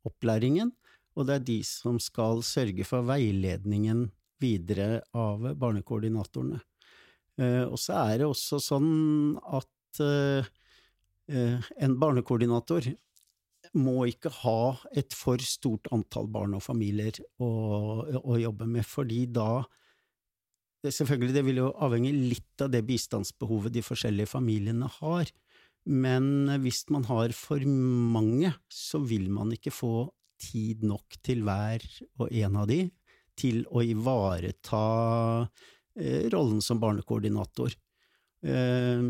opplæringen, 0.05 0.71
og 1.13 1.29
det 1.29 1.35
er 1.35 1.45
de 1.45 1.59
som 1.67 1.99
skal 2.01 2.41
sørge 2.45 2.85
for 2.89 3.05
veiledningen 3.05 4.07
videre 4.41 5.03
av 5.13 5.45
barnekoordinatorene. 5.61 6.61
Eh, 7.39 7.65
Og 7.65 7.79
så 7.79 7.97
er 8.05 8.21
det 8.21 8.27
også 8.29 8.59
sånn 8.63 9.37
at 9.55 10.01
eh, 10.03 10.47
eh, 11.31 11.69
en 11.79 11.97
barnekoordinator 12.01 12.91
må 13.79 14.05
ikke 14.09 14.31
ha 14.41 14.61
et 14.97 15.13
for 15.13 15.41
stort 15.45 15.89
antall 15.93 16.29
barn 16.31 16.55
og 16.57 16.63
familier 16.65 17.19
å, 17.37 17.49
å 18.17 18.39
jobbe 18.39 18.69
med, 18.69 18.87
fordi 18.87 19.25
da 19.31 19.65
Selvfølgelig, 20.79 21.33
det 21.35 21.41
vil 21.43 21.57
jo 21.59 21.71
avhenge 21.83 22.13
litt 22.15 22.61
av 22.63 22.69
det 22.71 22.79
bistandsbehovet 22.87 23.73
de 23.75 23.81
forskjellige 23.83 24.31
familiene 24.31 24.87
har, 25.01 25.27
men 25.91 26.47
hvis 26.63 26.85
man 26.87 27.03
har 27.09 27.33
for 27.35 27.59
mange, 27.67 28.53
så 28.71 29.01
vil 29.03 29.25
man 29.27 29.51
ikke 29.51 29.73
få 29.75 30.07
tid 30.39 30.85
nok 30.87 31.19
til 31.19 31.43
hver 31.43 31.83
og 32.21 32.31
en 32.31 32.55
av 32.61 32.69
de 32.71 32.79
til 33.39 33.65
å 33.75 33.83
ivareta 33.83 34.85
rollen 36.33 36.61
som 36.63 36.79
barnekoordinator. 36.81 37.75
Eh, 38.45 39.03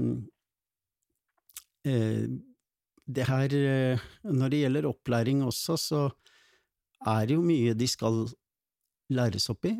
eh, 1.86 2.26
det 3.10 3.26
her, 3.26 3.54
eh, 3.54 4.10
når 4.24 4.50
det 4.50 4.64
gjelder 4.64 4.90
opplæring 4.90 5.44
også, 5.46 5.78
så 5.78 6.02
er 7.08 7.26
det 7.26 7.38
jo 7.38 7.46
mye 7.46 7.74
de 7.78 7.88
skal 7.90 8.28
læres 9.10 9.50
opp 9.50 9.66
i, 9.66 9.74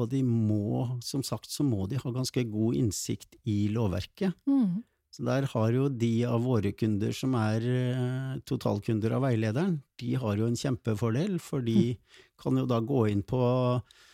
og 0.00 0.08
de 0.08 0.22
må, 0.24 0.86
som 1.04 1.24
sagt, 1.26 1.50
så 1.52 1.64
må 1.66 1.86
de 1.90 2.00
ha 2.00 2.14
ganske 2.14 2.44
god 2.48 2.78
innsikt 2.78 3.36
i 3.44 3.66
lovverket. 3.68 4.32
Mm. 4.48 4.80
Så 5.12 5.26
der 5.26 5.44
har 5.44 5.74
jo 5.76 5.90
de 5.92 6.24
av 6.24 6.40
våre 6.40 6.72
kunder 6.72 7.12
som 7.12 7.34
er 7.36 7.66
eh, 7.68 8.38
totalkunder 8.48 9.18
av 9.18 9.26
veilederen, 9.26 9.82
de 10.00 10.14
har 10.16 10.40
jo 10.40 10.48
en 10.48 10.56
kjempefordel, 10.56 11.36
for 11.42 11.60
de 11.60 11.98
kan 12.40 12.56
jo 12.56 12.64
da 12.70 12.80
gå 12.80 13.04
inn 13.12 13.20
på 13.20 13.42
eh, 13.42 14.08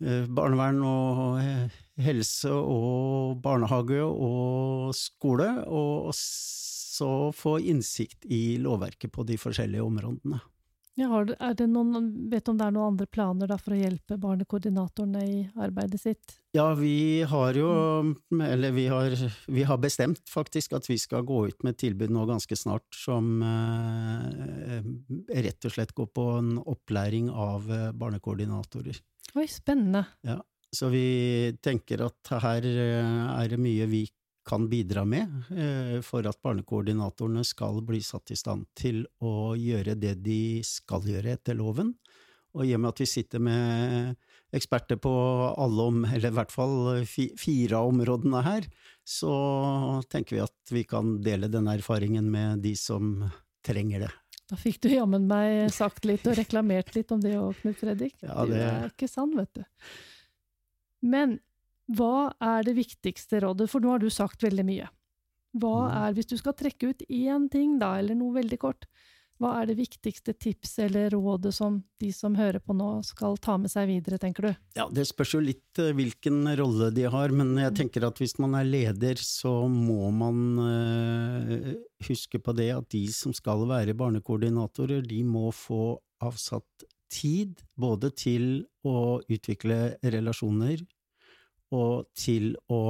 barnevern 0.00 0.80
og 0.86 1.40
eh, 1.42 1.80
helse 2.00 2.52
og 2.52 3.40
barnehage 3.44 4.00
og 4.04 4.94
skole, 4.96 5.48
og 5.68 6.14
så 6.16 7.10
få 7.36 7.58
innsikt 7.72 8.24
i 8.28 8.56
lovverket 8.60 9.12
på 9.12 9.24
de 9.28 9.36
forskjellige 9.40 9.84
områdene. 9.84 10.40
Ja, 11.00 11.22
du- 11.24 11.32
det 11.56 11.66
noen, 11.70 12.28
vet 12.28 12.44
du 12.44 12.50
om 12.52 12.58
det 12.60 12.66
er 12.66 12.74
noen 12.76 12.92
andre 12.92 13.06
planer 13.08 13.48
for 13.58 13.72
å 13.72 13.78
hjelpe 13.78 14.18
barnekoordinatorene 14.20 15.22
i 15.24 15.38
arbeidet 15.56 16.00
sitt? 16.02 16.34
Ja, 16.52 16.74
vi 16.76 17.22
har 17.22 17.54
jo, 17.56 17.70
eller 18.36 18.74
vi 18.76 18.84
har, 18.90 19.14
vi 19.48 19.62
har 19.64 19.78
bestemt 19.80 20.20
faktisk 20.28 20.74
at 20.76 20.88
vi 20.90 20.98
skal 21.00 21.24
gå 21.24 21.46
ut 21.48 21.62
med 21.64 21.72
et 21.76 21.80
tilbud 21.86 22.10
nå 22.12 22.26
ganske 22.28 22.58
snart 22.58 22.84
som 22.92 23.40
eh, 23.46 24.82
rett 25.40 25.64
og 25.64 25.72
slett 25.72 25.94
går 25.96 26.10
på 26.12 26.26
en 26.38 26.52
opplæring 26.60 27.30
av 27.32 27.70
eh, 27.70 27.90
barnekoordinatorer. 27.96 29.00
Oi, 29.38 29.46
spennende. 29.48 30.04
Ja, 30.26 30.40
Så 30.74 30.90
vi 30.92 31.56
tenker 31.64 32.04
at 32.10 32.34
her 32.44 32.66
eh, 32.66 33.40
er 33.40 33.48
det 33.48 33.58
mye 33.62 33.86
vi 33.90 34.04
kan 34.46 34.68
bidra 34.70 35.04
med 35.04 35.28
eh, 35.52 35.98
for 36.06 36.26
at 36.26 36.38
barnekoordinatorene 36.42 37.42
skal 37.46 37.82
bli 37.86 38.00
satt 38.04 38.32
i 38.32 38.38
stand 38.38 38.66
til 38.78 39.04
å 39.20 39.52
gjøre 39.58 39.94
det 40.00 40.16
de 40.24 40.62
skal 40.66 41.04
gjøre 41.06 41.36
etter 41.36 41.58
loven. 41.58 41.94
Og 42.56 42.64
i 42.66 42.72
og 42.74 42.80
med 42.82 42.90
at 42.90 43.00
vi 43.02 43.06
sitter 43.06 43.38
med 43.38 44.16
eksperter 44.56 44.98
på 44.98 45.10
alle 45.54 45.84
om, 45.86 46.00
eller 46.08 46.32
i 46.32 46.34
hvert 46.34 46.50
fall 46.50 47.04
fire 47.06 47.78
av 47.78 47.92
områdene 47.92 48.40
her, 48.42 48.66
så 49.06 49.34
tenker 50.10 50.34
vi 50.36 50.42
at 50.42 50.72
vi 50.74 50.82
kan 50.88 51.20
dele 51.22 51.46
den 51.52 51.68
erfaringen 51.70 52.26
med 52.32 52.64
de 52.64 52.72
som 52.74 53.20
trenger 53.62 54.06
det. 54.06 54.10
Da 54.50 54.58
fikk 54.58 54.80
du 54.82 54.88
jammen 54.90 55.28
meg 55.30 55.68
sagt 55.70 56.08
litt 56.10 56.24
og 56.26 56.34
reklamert 56.40 56.90
litt 56.96 57.12
om 57.14 57.20
det 57.22 57.36
òg, 57.38 57.54
Knut 57.60 57.78
Fredrik. 57.78 58.16
Ja, 58.24 58.42
Du 58.44 58.50
det- 58.50 58.64
er 58.66 58.88
ikke 58.90 59.06
sann, 59.08 59.36
vet 59.38 59.52
du. 59.54 59.62
Men 61.06 61.38
hva 61.96 62.32
er 62.40 62.66
det 62.66 62.76
viktigste 62.78 63.40
rådet, 63.44 63.68
for 63.70 63.82
nå 63.82 63.94
har 63.96 64.02
du 64.02 64.10
sagt 64.12 64.42
veldig 64.46 64.66
mye. 64.66 64.88
Hva 65.58 65.76
Mm. 65.90 65.96
er, 66.02 66.12
hvis 66.14 66.28
du 66.30 66.36
skal 66.38 66.54
trekke 66.54 66.90
ut 66.90 67.02
én 67.10 67.50
ting, 67.50 67.78
da, 67.78 67.98
eller 67.98 68.14
noe 68.14 68.34
veldig 68.36 68.58
kort, 68.58 68.86
hva 69.40 69.62
er 69.62 69.70
det 69.70 69.78
viktigste 69.78 70.34
tipset 70.36 70.84
eller 70.90 71.10
rådet 71.10 71.54
som 71.54 71.82
de 71.98 72.10
som 72.12 72.34
hører 72.36 72.60
på 72.60 72.76
nå 72.76 73.02
skal 73.02 73.38
ta 73.40 73.56
med 73.56 73.70
seg 73.72 73.88
videre, 73.88 74.18
tenker 74.20 74.42
du? 74.42 74.56
Ja, 74.76 74.86
det 74.92 75.06
spørs 75.08 75.32
jo 75.32 75.40
litt 75.40 75.80
eh, 75.80 75.94
hvilken 75.96 76.44
rolle 76.60 76.90
de 76.92 77.06
har, 77.08 77.32
men 77.32 77.56
jeg 77.56 77.72
tenker 77.74 78.04
at 78.06 78.20
hvis 78.20 78.36
man 78.38 78.54
er 78.54 78.68
leder, 78.68 79.16
så 79.16 79.66
må 79.66 80.10
man 80.12 80.58
eh, 80.60 81.74
huske 82.06 82.38
på 82.38 82.54
det 82.54 82.68
at 82.76 82.88
de 82.92 83.06
som 83.16 83.32
skal 83.32 83.64
være 83.66 83.96
barnekoordinatorer, 83.96 85.00
de 85.08 85.22
må 85.24 85.48
få 85.56 85.96
avsatt 86.20 86.84
tid 87.10 87.56
både 87.80 88.12
til 88.14 88.66
å 88.86 89.22
utvikle 89.24 89.96
relasjoner 90.04 90.84
og 91.74 92.06
til 92.18 92.52
å 92.70 92.82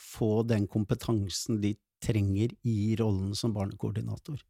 få 0.00 0.42
den 0.48 0.66
kompetansen 0.70 1.60
de 1.62 1.74
trenger 2.04 2.52
i 2.68 2.94
rollen 3.00 3.32
som 3.38 3.54
barnekoordinator. 3.56 4.40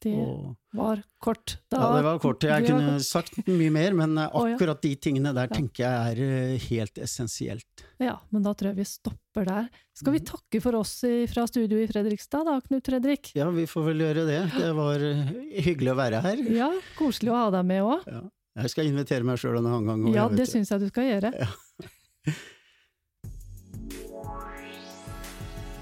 Det 0.00 0.14
Og 0.16 0.54
var 0.72 1.02
kort. 1.20 1.58
Da, 1.68 1.76
ja, 1.76 1.88
det 1.98 2.04
var 2.06 2.18
kort. 2.22 2.44
Jeg 2.48 2.64
kunne 2.64 2.94
kort. 2.94 3.04
sagt 3.04 3.34
mye 3.44 3.68
mer, 3.72 3.92
men 3.98 4.14
eh, 4.16 4.30
ja. 4.32 4.54
akkurat 4.56 4.80
de 4.80 4.94
tingene 4.96 5.32
der 5.36 5.50
Ja. 5.50 5.52
tenker 5.58 5.84
jeg 5.84 6.14
er 6.14 6.22
eh, 6.54 6.62
helt 6.70 6.96
essensielt. 7.04 7.82
Ja, 8.00 8.14
men 8.32 8.42
da 8.46 8.54
tror 8.56 8.70
jeg 8.72 8.78
vi 8.80 8.86
stopper 8.88 9.44
der. 9.44 9.68
Skal 9.92 10.16
vi 10.16 10.22
takke 10.24 10.62
for 10.64 10.78
oss 10.80 10.94
fra 11.28 11.44
studio 11.50 11.76
i 11.82 11.88
Fredrikstad 11.90 12.48
da, 12.48 12.56
Knut 12.64 12.88
Fredrik? 12.88 13.32
Ja, 13.36 13.50
vi 13.52 13.66
får 13.68 13.90
vel 13.90 14.00
gjøre 14.06 14.24
det. 14.30 14.40
Det 14.56 14.70
var 14.80 15.04
eh, 15.04 15.34
hyggelig 15.68 15.92
å 15.92 15.98
være 16.00 16.22
her. 16.24 16.44
Ja, 16.56 16.70
koselig 16.96 17.34
å 17.34 17.40
ha 17.42 17.50
deg 17.58 17.68
med 17.68 17.84
òg. 17.84 18.08
Ja. 18.08 18.22
Jeg 18.64 18.72
skal 18.72 18.88
invitere 18.88 19.24
meg 19.28 19.36
sjøl 19.40 19.60
en 19.60 19.68
annen 19.68 19.86
gang. 19.86 20.08
Ja, 20.16 20.24
det 20.32 20.48
syns 20.48 20.72
jeg 20.72 20.80
du 20.80 20.88
skal 20.88 21.12
gjøre. 21.12 21.34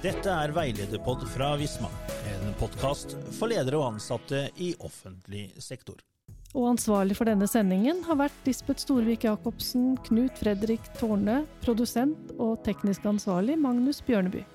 Dette 0.09 0.33
er 0.33 0.55
Veilederpod 0.57 1.27
fra 1.29 1.51
Visma, 1.61 1.89
en 2.31 2.55
podkast 2.57 3.11
for 3.37 3.51
ledere 3.53 3.77
og 3.77 3.91
ansatte 3.91 4.47
i 4.57 4.71
offentlig 4.81 5.51
sektor. 5.61 5.99
Og 6.57 6.71
ansvarlig 6.71 7.19
for 7.19 7.29
denne 7.29 7.45
sendingen 7.51 8.01
har 8.07 8.17
vært 8.17 8.49
Lisbeth 8.49 8.81
Storvik 8.87 9.27
Jacobsen, 9.29 9.99
Knut 10.07 10.41
Fredrik 10.41 10.89
Tårne, 10.97 11.43
produsent 11.61 12.33
og 12.39 12.63
teknisk 12.65 13.05
ansvarlig 13.11 13.59
Magnus 13.61 14.01
Bjørneby. 14.07 14.47